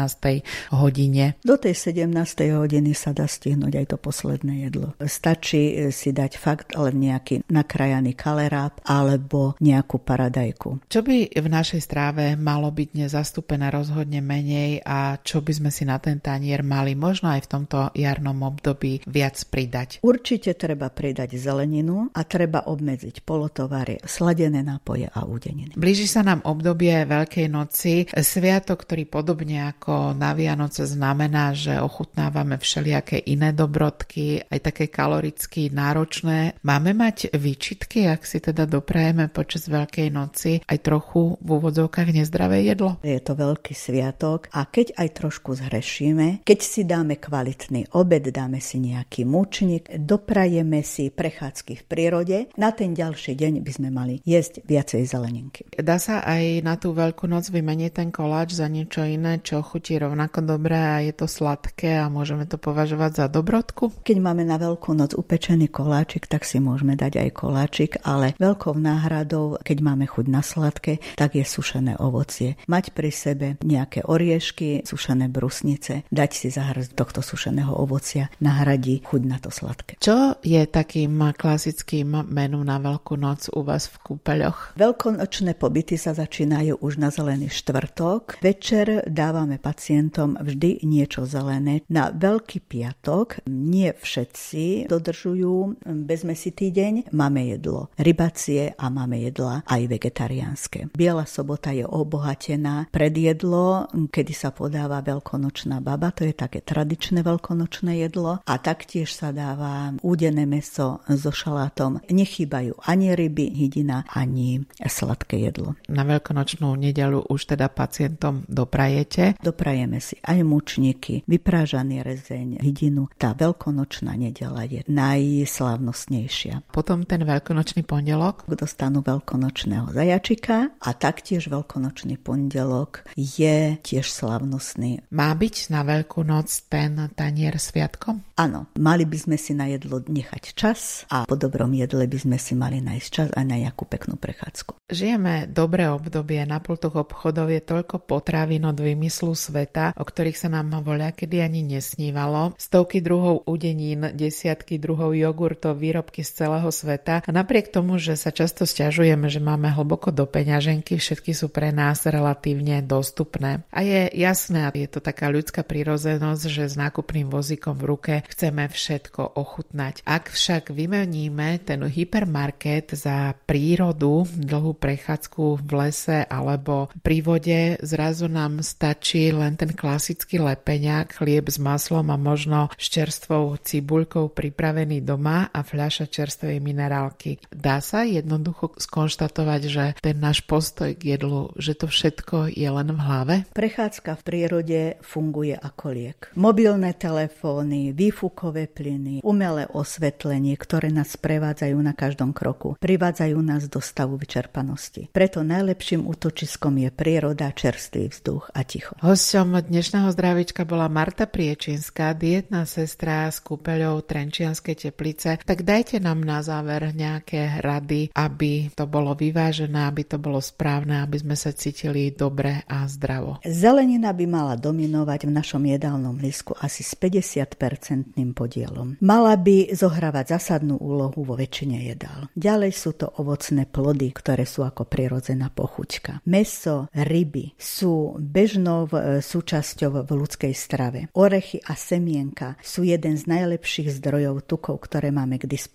hodine. 0.70 1.34
Do 1.42 1.58
tej 1.58 1.74
17. 1.74 2.14
hodiny 2.54 2.94
sa 2.94 3.10
dá 3.10 3.26
stihnúť 3.26 3.74
aj 3.74 3.86
to 3.90 3.96
posledné 3.98 4.70
jedlo. 4.70 4.94
Stačí 5.02 5.90
si 5.90 6.14
dať 6.14 6.38
fakt 6.38 6.59
fakt 6.60 6.76
len 6.76 7.00
nejaký 7.00 7.48
nakrajaný 7.48 8.12
kaleráb 8.12 8.84
alebo 8.84 9.56
nejakú 9.64 9.96
paradajku. 9.96 10.84
Čo 10.92 11.00
by 11.00 11.32
v 11.32 11.48
našej 11.48 11.80
stráve 11.80 12.36
malo 12.36 12.68
byť 12.68 12.88
dnes 12.92 13.16
zastúpené 13.16 13.72
rozhodne 13.72 14.20
menej 14.20 14.84
a 14.84 15.16
čo 15.24 15.40
by 15.40 15.56
sme 15.56 15.70
si 15.72 15.88
na 15.88 15.96
ten 15.96 16.20
tanier 16.20 16.60
mali 16.60 16.92
možno 16.92 17.32
aj 17.32 17.48
v 17.48 17.50
tomto 17.56 17.78
jarnom 17.96 18.44
období 18.44 19.00
viac 19.08 19.40
pridať? 19.48 20.04
Určite 20.04 20.52
treba 20.52 20.92
pridať 20.92 21.40
zeleninu 21.40 22.12
a 22.12 22.20
treba 22.28 22.68
obmedziť 22.68 23.24
polotovary, 23.24 24.04
sladené 24.04 24.60
nápoje 24.60 25.08
a 25.08 25.24
údeniny. 25.24 25.80
Blíži 25.80 26.04
sa 26.04 26.20
nám 26.20 26.44
obdobie 26.44 26.92
Veľkej 27.08 27.48
noci, 27.48 28.04
sviatok, 28.12 28.84
ktorý 28.84 29.08
podobne 29.08 29.72
ako 29.72 30.12
na 30.12 30.36
Vianoce 30.36 30.84
znamená, 30.84 31.56
že 31.56 31.80
ochutnávame 31.80 32.60
všelijaké 32.60 33.16
iné 33.32 33.56
dobrodky, 33.56 34.44
aj 34.44 34.60
také 34.60 34.92
kaloricky 34.92 35.72
náročné 35.72 36.49
Máme 36.66 36.92
mať 36.92 37.32
výčitky, 37.32 38.10
ak 38.10 38.26
si 38.26 38.42
teda 38.42 38.66
doprajeme 38.66 39.30
počas 39.30 39.70
Veľkej 39.70 40.08
noci 40.12 40.60
aj 40.66 40.78
trochu 40.82 41.40
v 41.40 41.48
úvodzovkách 41.48 42.10
nezdravé 42.12 42.66
jedlo? 42.66 43.00
Je 43.00 43.18
to 43.22 43.38
veľký 43.38 43.72
sviatok 43.72 44.50
a 44.52 44.66
keď 44.66 44.98
aj 44.98 45.08
trošku 45.16 45.56
zhrešíme, 45.56 46.42
keď 46.42 46.58
si 46.60 46.82
dáme 46.84 47.16
kvalitný 47.16 47.92
obed, 47.96 48.24
dáme 48.30 48.58
si 48.58 48.82
nejaký 48.82 49.24
mučník, 49.24 49.88
doprajeme 49.94 50.82
si 50.82 51.08
prechádzky 51.10 51.72
v 51.80 51.84
prírode, 51.86 52.36
na 52.56 52.74
ten 52.74 52.92
ďalší 52.92 53.38
deň 53.38 53.62
by 53.62 53.72
sme 53.72 53.88
mali 53.88 54.14
jesť 54.24 54.62
viacej 54.66 55.02
zeleninky. 55.06 55.62
Dá 55.78 55.96
sa 55.96 56.22
aj 56.24 56.64
na 56.66 56.76
tú 56.76 56.92
Veľkú 56.92 57.30
noc 57.30 57.48
vymeniť 57.48 57.90
ten 57.96 58.08
koláč 58.12 58.58
za 58.58 58.68
niečo 58.68 59.06
iné, 59.06 59.40
čo 59.40 59.64
chutí 59.64 59.96
rovnako 59.96 60.44
dobre 60.44 60.76
a 60.76 61.00
je 61.00 61.14
to 61.16 61.24
sladké 61.30 61.96
a 61.96 62.12
môžeme 62.12 62.44
to 62.44 62.60
považovať 62.60 63.24
za 63.24 63.26
dobrodku? 63.30 63.92
Keď 64.04 64.16
máme 64.20 64.44
na 64.44 64.60
Veľkú 64.60 64.92
noc 64.92 65.16
upečený 65.16 65.72
koláčik, 65.72 66.28
tak 66.28 66.39
tak 66.40 66.48
si 66.48 66.56
môžeme 66.56 66.96
dať 66.96 67.20
aj 67.20 67.30
koláčik, 67.36 67.92
ale 68.00 68.32
veľkou 68.40 68.72
náhradou, 68.72 69.60
keď 69.60 69.84
máme 69.84 70.08
chuť 70.08 70.24
na 70.32 70.40
sladké, 70.40 70.96
tak 71.20 71.36
je 71.36 71.44
sušené 71.44 72.00
ovocie. 72.00 72.56
Mať 72.64 72.96
pri 72.96 73.12
sebe 73.12 73.46
nejaké 73.60 74.08
oriešky, 74.08 74.88
sušené 74.88 75.28
brusnice, 75.28 76.08
dať 76.08 76.30
si 76.32 76.48
zahrať 76.48 76.96
tohto 76.96 77.20
sušeného 77.20 77.76
ovocia, 77.76 78.32
nahradí 78.40 79.04
chuť 79.04 79.22
na 79.28 79.36
to 79.36 79.52
sladké. 79.52 80.00
Čo 80.00 80.40
je 80.40 80.64
takým 80.64 81.36
klasickým 81.36 82.24
menu 82.32 82.64
na 82.64 82.80
Veľkú 82.80 83.20
noc 83.20 83.52
u 83.52 83.60
vás 83.60 83.92
v 83.92 84.00
kúpeľoch? 84.00 84.80
Veľkonočné 84.80 85.60
pobyty 85.60 86.00
sa 86.00 86.16
začínajú 86.16 86.80
už 86.80 87.04
na 87.04 87.12
zelený 87.12 87.52
štvrtok. 87.52 88.40
Večer 88.40 89.04
dávame 89.04 89.60
pacientom 89.60 90.40
vždy 90.40 90.88
niečo 90.88 91.28
zelené. 91.28 91.84
Na 91.92 92.08
Veľký 92.08 92.64
piatok 92.64 93.44
nie 93.44 93.92
všetci 93.92 94.88
dodržujú 94.88 95.84
bez 96.08 96.29
si 96.38 96.54
týdeň, 96.54 97.12
máme 97.14 97.50
jedlo 97.50 97.92
rybacie 97.98 98.72
a 98.78 98.86
máme 98.88 99.20
jedla 99.20 99.62
aj 99.66 99.82
vegetariánske. 99.90 100.78
Biela 100.94 101.26
sobota 101.26 101.70
je 101.74 101.84
obohatená 101.84 102.88
pred 102.88 103.12
jedlo, 103.12 103.86
kedy 103.90 104.32
sa 104.32 104.54
podáva 104.54 105.02
veľkonočná 105.04 105.82
baba, 105.82 106.14
to 106.14 106.24
je 106.24 106.34
také 106.34 106.62
tradičné 106.62 107.20
veľkonočné 107.20 108.00
jedlo 108.00 108.40
a 108.40 108.54
taktiež 108.60 109.12
sa 109.12 109.34
dáva 109.34 109.92
údené 110.00 110.46
meso 110.46 111.02
so 111.08 111.32
šalátom. 111.34 112.00
Nechýbajú 112.08 112.78
ani 112.86 113.12
ryby, 113.12 113.50
hydina, 113.52 114.06
ani 114.10 114.64
sladké 114.78 115.40
jedlo. 115.40 115.74
Na 115.90 116.06
veľkonočnú 116.06 116.72
nedelu 116.76 117.26
už 117.26 117.56
teda 117.56 117.68
pacientom 117.68 118.46
doprajete? 118.46 119.36
Doprajeme 119.40 119.98
si 119.98 120.16
aj 120.22 120.44
mučníky, 120.46 121.26
vyprážaný 121.26 122.02
rezeň, 122.04 122.62
hydinu. 122.62 123.08
Tá 123.18 123.36
veľkonočná 123.36 124.14
nedela 124.16 124.64
je 124.64 124.84
najslávnostnejšia 124.86 126.19
najvhodnejšia. 126.20 126.68
Potom 126.68 127.08
ten 127.08 127.24
veľkonočný 127.24 127.82
pondelok? 127.88 128.44
Dostanú 128.50 129.00
veľkonočného 129.00 129.88
zajačika 129.96 130.76
a 130.76 130.90
taktiež 130.92 131.48
veľkonočný 131.48 132.20
pondelok 132.20 133.08
je 133.16 133.80
tiež 133.80 134.04
slavnostný. 134.04 135.08
Má 135.08 135.32
byť 135.32 135.72
na 135.72 135.80
veľkú 135.80 136.20
noc 136.20 136.52
ten 136.68 137.08
tanier 137.16 137.56
sviatkom? 137.56 138.20
Áno, 138.36 138.68
mali 138.76 139.08
by 139.08 139.16
sme 139.16 139.36
si 139.40 139.56
na 139.56 139.70
jedlo 139.72 140.04
nechať 140.04 140.52
čas 140.52 141.08
a 141.08 141.24
po 141.24 141.36
dobrom 141.40 141.72
jedle 141.72 142.04
by 142.04 142.18
sme 142.20 142.36
si 142.36 142.52
mali 142.52 142.84
nájsť 142.84 143.08
čas 143.08 143.28
aj 143.32 143.44
na 143.48 143.56
nejakú 143.56 143.88
peknú 143.88 144.20
prechádzku. 144.20 144.76
Žijeme 144.90 145.48
dobré 145.48 145.88
obdobie, 145.88 146.42
na 146.44 146.58
pultoch 146.58 146.98
obchodov 146.98 147.48
je 147.48 147.62
toľko 147.62 148.04
potravín 148.04 148.66
od 148.66 148.76
vymyslu 148.76 149.32
sveta, 149.32 149.94
o 149.96 150.04
ktorých 150.04 150.36
sa 150.36 150.48
nám 150.50 150.82
voľa 150.82 151.14
kedy 151.14 151.40
ani 151.40 151.62
nesnívalo. 151.62 152.58
Stovky 152.58 152.98
druhov 152.98 153.46
udenín, 153.46 154.10
desiatky 154.12 154.82
druhov 154.82 155.14
jogurtov, 155.14 155.78
výrob 155.78 156.09
výrobky 156.10 156.26
z 156.26 156.42
celého 156.42 156.70
sveta. 156.74 157.22
A 157.22 157.30
napriek 157.30 157.70
tomu, 157.70 158.02
že 158.02 158.18
sa 158.18 158.34
často 158.34 158.66
stiažujeme, 158.66 159.30
že 159.30 159.38
máme 159.38 159.70
hlboko 159.70 160.10
do 160.10 160.26
peňaženky, 160.26 160.98
všetky 160.98 161.30
sú 161.30 161.46
pre 161.46 161.70
nás 161.70 162.02
relatívne 162.02 162.82
dostupné. 162.82 163.62
A 163.70 163.86
je 163.86 164.10
jasné, 164.18 164.66
je 164.74 164.90
to 164.90 164.98
taká 164.98 165.30
ľudská 165.30 165.62
prírozenosť, 165.62 166.42
že 166.50 166.64
s 166.66 166.74
nákupným 166.74 167.30
vozíkom 167.30 167.78
v 167.78 167.84
ruke 167.86 168.14
chceme 168.26 168.66
všetko 168.66 169.38
ochutnať. 169.38 170.02
Ak 170.02 170.34
však 170.34 170.74
vymeníme 170.74 171.62
ten 171.62 171.86
hypermarket 171.86 172.98
za 172.98 173.38
prírodu, 173.46 174.26
dlhú 174.26 174.74
prechádzku 174.74 175.62
v 175.62 175.70
lese 175.78 176.26
alebo 176.26 176.90
pri 177.06 177.18
vode, 177.22 177.60
zrazu 177.86 178.26
nám 178.26 178.66
stačí 178.66 179.30
len 179.30 179.54
ten 179.54 179.70
klasický 179.70 180.42
lepeňák, 180.42 181.22
chlieb 181.22 181.46
s 181.46 181.62
maslom 181.62 182.10
a 182.10 182.18
možno 182.18 182.66
s 182.74 182.90
čerstvou 182.90 183.54
cibuľkou 183.60 184.32
pripravený 184.34 185.04
doma 185.04 185.52
a 185.52 185.60
fľaša 185.60 185.99
čerstvej 186.06 186.60
minerálky. 186.60 187.42
Dá 187.50 187.80
sa 187.80 188.04
jednoducho 188.04 188.76
skonštatovať, 188.76 189.60
že 189.66 189.84
ten 190.00 190.16
náš 190.20 190.44
postoj 190.44 190.92
k 190.96 191.16
jedlu, 191.16 191.52
že 191.56 191.76
to 191.76 191.88
všetko 191.88 192.52
je 192.52 192.68
len 192.68 192.88
v 192.92 193.00
hlave? 193.00 193.34
Prechádzka 193.52 194.20
v 194.20 194.22
prírode 194.22 194.80
funguje 195.02 195.56
ako 195.56 195.86
liek. 195.90 196.20
Mobilné 196.36 196.92
telefóny, 196.94 197.96
výfukové 197.96 198.70
plyny, 198.70 199.24
umelé 199.24 199.66
osvetlenie, 199.70 200.54
ktoré 200.54 200.92
nás 200.92 201.16
prevádzajú 201.16 201.76
na 201.80 201.92
každom 201.96 202.30
kroku, 202.30 202.76
privádzajú 202.78 203.38
nás 203.40 203.66
do 203.66 203.82
stavu 203.82 204.20
vyčerpanosti. 204.20 205.08
Preto 205.10 205.42
najlepším 205.42 206.06
útočiskom 206.06 206.76
je 206.78 206.90
príroda, 206.92 207.50
čerstvý 207.50 208.12
vzduch 208.12 208.52
a 208.52 208.60
ticho. 208.62 208.94
Hosťom 209.00 209.58
dnešného 209.66 210.12
zdravička 210.12 210.62
bola 210.68 210.86
Marta 210.90 211.24
Priečinská, 211.26 212.12
dietná 212.14 212.68
sestra 212.68 213.26
s 213.30 213.40
kúpeľou 213.40 214.04
Trenčianskej 214.04 214.90
teplice. 214.90 215.40
Tak 215.40 215.62
dajte 215.80 215.96
nám 216.04 216.20
na 216.20 216.44
záver 216.44 216.92
nejaké 216.92 217.56
rady, 217.64 218.12
aby 218.12 218.68
to 218.76 218.84
bolo 218.84 219.16
vyvážené, 219.16 219.88
aby 219.88 220.04
to 220.04 220.20
bolo 220.20 220.36
správne, 220.36 221.00
aby 221.00 221.16
sme 221.16 221.32
sa 221.32 221.56
cítili 221.56 222.12
dobre 222.12 222.68
a 222.68 222.84
zdravo. 222.84 223.40
Zelenina 223.48 224.12
by 224.12 224.28
mala 224.28 224.60
dominovať 224.60 225.24
v 225.24 225.32
našom 225.32 225.64
jedálnom 225.64 226.20
lísku 226.20 226.52
asi 226.60 226.84
s 226.84 226.92
50-percentným 227.00 228.36
podielom. 228.36 229.00
Mala 229.00 229.32
by 229.40 229.72
zohrávať 229.72 230.36
zásadnú 230.36 230.76
úlohu 230.76 231.24
vo 231.24 231.32
väčšine 231.32 231.80
jedál. 231.88 232.28
Ďalej 232.36 232.76
sú 232.76 233.00
to 233.00 233.08
ovocné 233.16 233.64
plody, 233.64 234.12
ktoré 234.12 234.44
sú 234.44 234.68
ako 234.68 234.84
prirodzená 234.84 235.48
pochuťka. 235.48 236.20
Meso, 236.28 236.92
ryby 236.92 237.56
sú 237.56 238.20
bežnou 238.20 238.84
e, 238.92 239.24
súčasťou 239.24 240.04
v 240.04 240.10
ľudskej 240.12 240.52
strave. 240.52 241.08
Orechy 241.16 241.64
a 241.64 241.72
semienka 241.72 242.60
sú 242.60 242.84
jeden 242.84 243.16
z 243.16 243.24
najlepších 243.24 243.88
zdrojov 243.96 244.44
tukov, 244.44 244.84
ktoré 244.84 245.08
máme 245.08 245.40
k 245.40 245.48
dispozícii. 245.48 245.69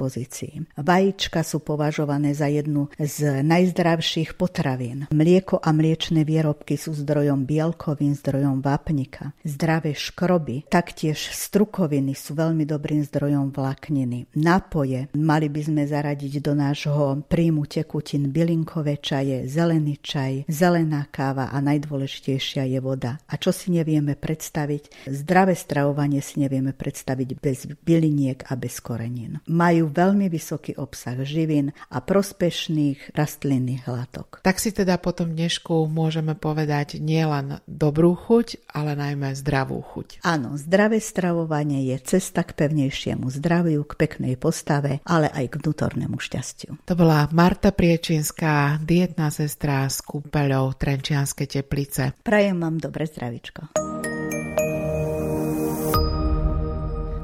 Vajíčka 0.76 1.42
sú 1.42 1.64
považované 1.64 2.36
za 2.36 2.52
jednu 2.52 2.92
z 3.00 3.42
najzdravších 3.42 4.36
potravín. 4.36 5.08
Mlieko 5.10 5.58
a 5.64 5.72
mliečne 5.72 6.28
výrobky 6.28 6.76
sú 6.76 6.92
zdrojom 6.94 7.48
bielkovín, 7.48 8.14
zdrojom 8.14 8.60
vápnika. 8.60 9.32
Zdravé 9.42 9.96
škroby, 9.96 10.68
taktiež 10.68 11.32
strukoviny 11.32 12.14
sú 12.14 12.36
veľmi 12.36 12.68
dobrým 12.68 13.02
zdrojom 13.08 13.56
vlákniny. 13.56 14.36
Nápoje 14.36 15.08
mali 15.16 15.48
by 15.48 15.62
sme 15.64 15.84
zaradiť 15.88 16.44
do 16.44 16.54
nášho 16.54 17.24
príjmu 17.26 17.66
tekutín 17.66 18.30
bylinkové 18.30 19.00
čaje, 19.00 19.48
zelený 19.48 20.04
čaj, 20.04 20.46
zelená 20.52 21.08
káva 21.08 21.50
a 21.50 21.58
najdôležitejšia 21.64 22.68
je 22.68 22.80
voda. 22.84 23.18
A 23.32 23.40
čo 23.40 23.56
si 23.56 23.72
nevieme 23.72 24.20
predstaviť? 24.20 25.08
Zdravé 25.08 25.56
stravovanie 25.56 26.20
si 26.20 26.44
nevieme 26.44 26.76
predstaviť 26.76 27.30
bez 27.40 27.70
byliniek 27.86 28.46
a 28.50 28.60
bez 28.60 28.84
korenín. 28.84 29.40
Majú 29.48 29.85
veľmi 29.88 30.28
vysoký 30.28 30.76
obsah 30.78 31.18
živín 31.22 31.72
a 31.90 32.02
prospešných 32.02 33.14
rastlinných 33.14 33.86
látok. 33.86 34.42
Tak 34.42 34.58
si 34.58 34.74
teda 34.74 34.98
potom 34.98 35.34
dnešku 35.34 35.88
môžeme 35.88 36.34
povedať 36.34 36.98
nielen 37.02 37.62
dobrú 37.70 38.18
chuť, 38.18 38.72
ale 38.72 38.98
najmä 38.98 39.34
zdravú 39.38 39.82
chuť. 39.82 40.26
Áno, 40.26 40.58
zdravé 40.58 40.98
stravovanie 40.98 41.86
je 41.94 41.98
cesta 42.02 42.42
k 42.44 42.58
pevnejšiemu 42.58 43.28
zdraviu, 43.30 43.84
k 43.86 43.94
peknej 44.00 44.36
postave, 44.40 45.04
ale 45.06 45.30
aj 45.30 45.46
k 45.52 45.60
vnútornému 45.62 46.18
šťastiu. 46.18 46.80
To 46.88 46.94
bola 46.96 47.28
Marta 47.36 47.76
Priečinská, 47.76 48.80
dietná 48.82 49.30
sestra 49.30 49.86
s 49.86 50.02
kúpeľou 50.02 50.74
Trenčianske 50.76 51.46
teplice. 51.46 52.16
Prajem 52.24 52.62
vám 52.62 52.80
dobre 52.80 53.06
zdravičko. 53.06 54.15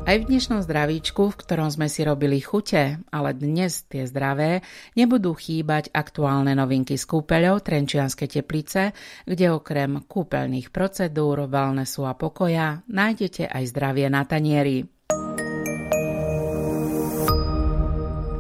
Aj 0.01 0.17
v 0.17 0.27
dnešnom 0.27 0.65
zdravíčku, 0.65 1.29
v 1.29 1.39
ktorom 1.45 1.69
sme 1.69 1.85
si 1.85 2.01
robili 2.01 2.41
chute, 2.41 2.97
ale 3.13 3.37
dnes 3.37 3.85
tie 3.85 4.09
zdravé, 4.09 4.65
nebudú 4.97 5.37
chýbať 5.37 5.93
aktuálne 5.93 6.57
novinky 6.57 6.97
z 6.97 7.05
kúpeľov 7.05 7.61
Trenčianskej 7.61 8.41
teplice, 8.41 8.97
kde 9.29 9.53
okrem 9.53 10.01
kúpeľných 10.01 10.73
procedúr, 10.73 11.45
wellnessu 11.45 12.09
a 12.09 12.17
pokoja 12.17 12.81
nájdete 12.89 13.45
aj 13.45 13.63
zdravie 13.69 14.09
na 14.09 14.25
tanieri. 14.25 14.89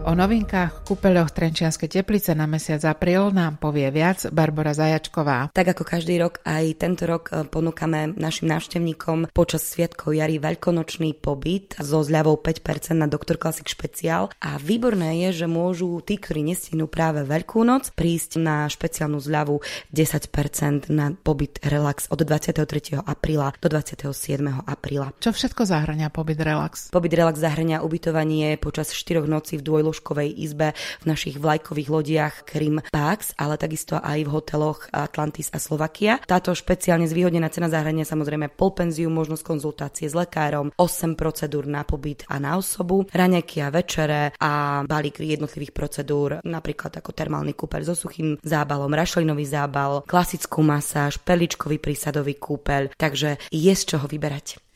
O 0.01 0.17
novinkách 0.17 0.81
v 0.81 0.85
kúpeľoch 0.89 1.29
Trenčianskej 1.29 2.01
teplice 2.01 2.33
na 2.33 2.49
mesiac 2.49 2.81
apríl 2.89 3.29
nám 3.29 3.61
povie 3.61 3.85
viac 3.93 4.33
Barbara 4.33 4.73
Zajačková. 4.73 5.53
Tak 5.53 5.77
ako 5.77 5.85
každý 5.85 6.17
rok, 6.17 6.41
aj 6.41 6.81
tento 6.81 7.05
rok 7.05 7.29
e, 7.29 7.45
ponúkame 7.45 8.17
našim 8.17 8.49
návštevníkom 8.49 9.29
počas 9.29 9.61
Sviatkov 9.61 10.17
jary 10.17 10.41
veľkonočný 10.41 11.21
pobyt 11.21 11.77
so 11.77 12.01
zľavou 12.01 12.33
5% 12.41 12.97
na 12.97 13.05
Dr. 13.05 13.37
Classic 13.37 13.69
špeciál 13.69 14.33
a 14.41 14.57
výborné 14.57 15.29
je, 15.29 15.45
že 15.45 15.47
môžu 15.47 16.01
tí, 16.01 16.17
ktorí 16.17 16.41
nestihnú 16.49 16.89
práve 16.89 17.21
Veľkú 17.21 17.61
noc, 17.61 17.93
prísť 17.93 18.41
na 18.41 18.65
špeciálnu 18.65 19.21
zľavu 19.21 19.61
10% 19.93 20.89
na 20.89 21.13
pobyt 21.13 21.61
Relax 21.61 22.09
od 22.09 22.25
23. 22.25 23.05
apríla 23.05 23.53
do 23.61 23.69
27. 23.69 24.17
apríla. 24.65 25.13
Čo 25.21 25.29
všetko 25.29 25.61
zahrania 25.69 26.09
pobyt 26.09 26.41
Relax? 26.41 26.89
Pobyt 26.89 27.13
Relax 27.13 27.37
zahrania 27.37 27.85
ubytovanie 27.85 28.57
počas 28.57 28.89
4 28.97 29.29
nocí 29.29 29.61
v 29.61 29.65
dvojlo 29.69 29.90
lôžkovej 29.91 30.31
izbe 30.39 30.71
v 31.03 31.05
našich 31.05 31.35
vlajkových 31.35 31.89
lodiach 31.91 32.35
Krim 32.47 32.79
Pax, 32.87 33.35
ale 33.35 33.59
takisto 33.59 33.99
aj 33.99 34.23
v 34.23 34.31
hoteloch 34.31 34.87
Atlantis 34.95 35.51
a 35.51 35.59
Slovakia. 35.59 36.23
Táto 36.23 36.55
špeciálne 36.55 37.11
zvýhodnená 37.11 37.51
cena 37.51 37.67
zahrania 37.67 38.07
samozrejme 38.07 38.47
polpenziu, 38.55 39.11
možnosť 39.11 39.43
konzultácie 39.43 40.07
s 40.07 40.15
lekárom, 40.15 40.71
8 40.79 41.19
procedúr 41.19 41.67
na 41.67 41.83
pobyt 41.83 42.23
a 42.31 42.39
na 42.39 42.55
osobu, 42.55 43.03
raňajky 43.11 43.59
a 43.59 43.67
večere 43.67 44.31
a 44.39 44.81
balík 44.87 45.19
jednotlivých 45.19 45.75
procedúr, 45.75 46.39
napríklad 46.47 46.95
ako 46.95 47.11
termálny 47.11 47.51
kúpeľ 47.51 47.91
so 47.91 48.07
suchým 48.07 48.39
zábalom, 48.39 48.95
rašelinový 48.95 49.43
zábal, 49.43 50.07
klasickú 50.07 50.63
masáž, 50.63 51.19
perličkový 51.19 51.83
prísadový 51.83 52.39
kúpeľ, 52.39 52.95
takže 52.95 53.35
je 53.51 53.73
z 53.75 53.83
čoho 53.83 54.07
vyberať. 54.07 54.70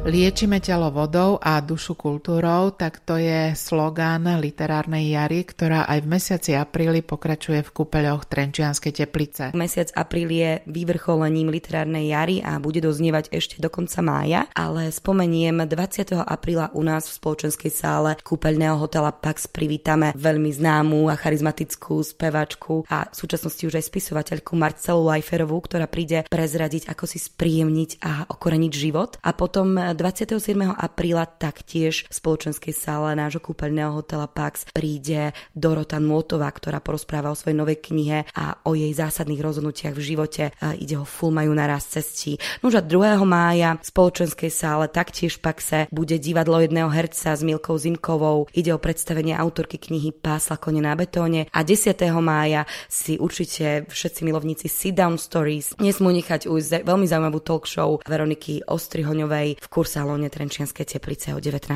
Liečime 0.00 0.64
telo 0.64 0.88
vodou 0.88 1.36
a 1.44 1.60
dušu 1.60 1.92
kultúrou, 1.92 2.72
tak 2.72 3.04
to 3.04 3.20
je 3.20 3.52
slogán 3.52 4.24
literárnej 4.40 5.12
jary, 5.12 5.44
ktorá 5.44 5.84
aj 5.84 5.98
v 6.00 6.10
mesiaci 6.16 6.50
apríli 6.56 7.04
pokračuje 7.04 7.60
v 7.60 7.68
kúpeľoch 7.68 8.24
Trenčianskej 8.24 8.96
teplice. 8.96 9.52
Mesiac 9.52 9.92
apríl 9.92 10.32
je 10.32 10.64
vyvrcholením 10.64 11.52
literárnej 11.52 12.16
jary 12.16 12.40
a 12.40 12.56
bude 12.56 12.80
doznievať 12.80 13.28
ešte 13.28 13.60
do 13.60 13.68
konca 13.68 14.00
mája, 14.00 14.40
ale 14.56 14.88
spomeniem 14.88 15.68
20. 15.68 16.16
apríla 16.16 16.72
u 16.72 16.80
nás 16.80 17.04
v 17.04 17.20
spoločenskej 17.20 17.68
sále 17.68 18.16
kúpeľného 18.24 18.80
hotela 18.80 19.12
Pax 19.12 19.52
privítame 19.52 20.16
veľmi 20.16 20.48
známu 20.48 21.12
a 21.12 21.14
charizmatickú 21.20 22.00
spevačku 22.00 22.88
a 22.88 23.04
v 23.04 23.14
súčasnosti 23.20 23.68
už 23.68 23.76
aj 23.76 23.84
spisovateľku 23.84 24.56
Marcelu 24.56 25.04
Lajferovú, 25.04 25.60
ktorá 25.60 25.84
príde 25.84 26.24
prezradiť, 26.24 26.88
ako 26.88 27.04
si 27.04 27.20
spríjemniť 27.20 28.00
a 28.00 28.32
okoreniť 28.32 28.72
život. 28.72 29.20
A 29.20 29.36
potom 29.36 29.89
27. 29.92 30.76
apríla 30.76 31.26
taktiež 31.26 32.06
v 32.06 32.14
spoločenskej 32.14 32.74
sále 32.74 33.12
nášho 33.18 33.42
kúpeľného 33.42 33.96
hotela 33.96 34.30
Pax 34.30 34.70
príde 34.70 35.32
Dorota 35.52 35.98
Nôtová, 35.98 36.50
ktorá 36.50 36.78
porozpráva 36.78 37.32
o 37.32 37.38
svojej 37.38 37.58
novej 37.58 37.78
knihe 37.82 38.28
a 38.34 38.58
o 38.66 38.78
jej 38.78 38.90
zásadných 38.94 39.42
rozhodnutiach 39.42 39.94
v 39.94 40.02
živote. 40.02 40.44
Ide 40.60 41.00
o 41.00 41.06
Full 41.08 41.34
majú 41.34 41.52
naraz 41.54 41.90
cestí. 41.90 42.40
Nož 42.62 42.78
a 42.78 42.82
2. 42.84 43.20
mája 43.26 43.76
v 43.78 43.86
spoločenskej 43.86 44.50
sále 44.52 44.86
taktiež 44.90 45.42
Paxe 45.42 45.90
bude 45.90 46.16
divadlo 46.20 46.60
jedného 46.62 46.90
herca 46.92 47.34
s 47.34 47.42
Milkou 47.42 47.78
Zimkovou. 47.78 48.46
Ide 48.54 48.74
o 48.74 48.82
predstavenie 48.82 49.34
autorky 49.34 49.80
knihy 49.80 50.14
Pásla 50.14 50.56
kone 50.60 50.82
na 50.84 50.94
betóne 50.94 51.46
a 51.50 51.60
10. 51.64 51.96
mája 52.20 52.68
si 52.90 53.16
určite 53.16 53.88
všetci 53.88 54.20
milovníci 54.26 54.66
Sit 54.68 54.94
Down 54.98 55.16
Stories 55.16 55.74
nesmú 55.80 56.12
nechať 56.12 56.46
ujsť 56.46 56.84
veľmi 56.84 57.06
zaujímavú 57.08 57.40
talk 57.40 57.64
show 57.64 57.98
Veroniky 58.04 58.62
Ostrihoňovej 58.66 59.48
v 59.60 59.66
kursalóne 59.80 60.28
Trenčianskej 60.28 60.84
teplice 60.84 61.32
o 61.32 61.40
19. 61.40 61.72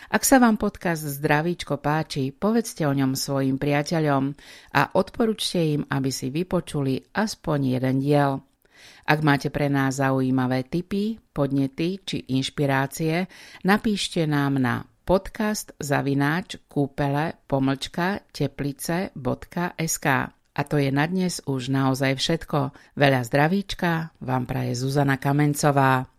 Ak 0.08 0.24
sa 0.24 0.40
vám 0.40 0.56
podcast 0.56 1.04
Zdravíčko 1.04 1.76
páči, 1.76 2.32
povedzte 2.32 2.88
o 2.88 2.96
ňom 2.96 3.12
svojim 3.12 3.60
priateľom 3.60 4.32
a 4.72 4.96
odporúčte 4.96 5.60
im, 5.60 5.84
aby 5.92 6.08
si 6.08 6.32
vypočuli 6.32 7.04
aspoň 7.12 7.76
jeden 7.76 8.00
diel. 8.00 8.40
Ak 9.06 9.22
máte 9.22 9.52
pre 9.52 9.70
nás 9.70 10.02
zaujímavé 10.02 10.66
tipy, 10.66 11.20
podnety 11.30 12.02
či 12.02 12.26
inšpirácie, 12.32 13.28
napíšte 13.62 14.26
nám 14.26 14.58
na 14.58 14.82
podcast 15.06 15.70
zavináč 15.78 16.58
kúpele 16.66 17.38
pomlčka 17.46 18.26
teplice.sk. 18.34 20.06
A 20.56 20.60
to 20.66 20.76
je 20.82 20.90
na 20.90 21.06
dnes 21.06 21.38
už 21.46 21.70
naozaj 21.70 22.18
všetko. 22.18 22.74
Veľa 22.98 23.22
zdravíčka 23.22 24.10
vám 24.18 24.50
praje 24.50 24.74
Zuzana 24.74 25.14
Kamencová. 25.14 26.15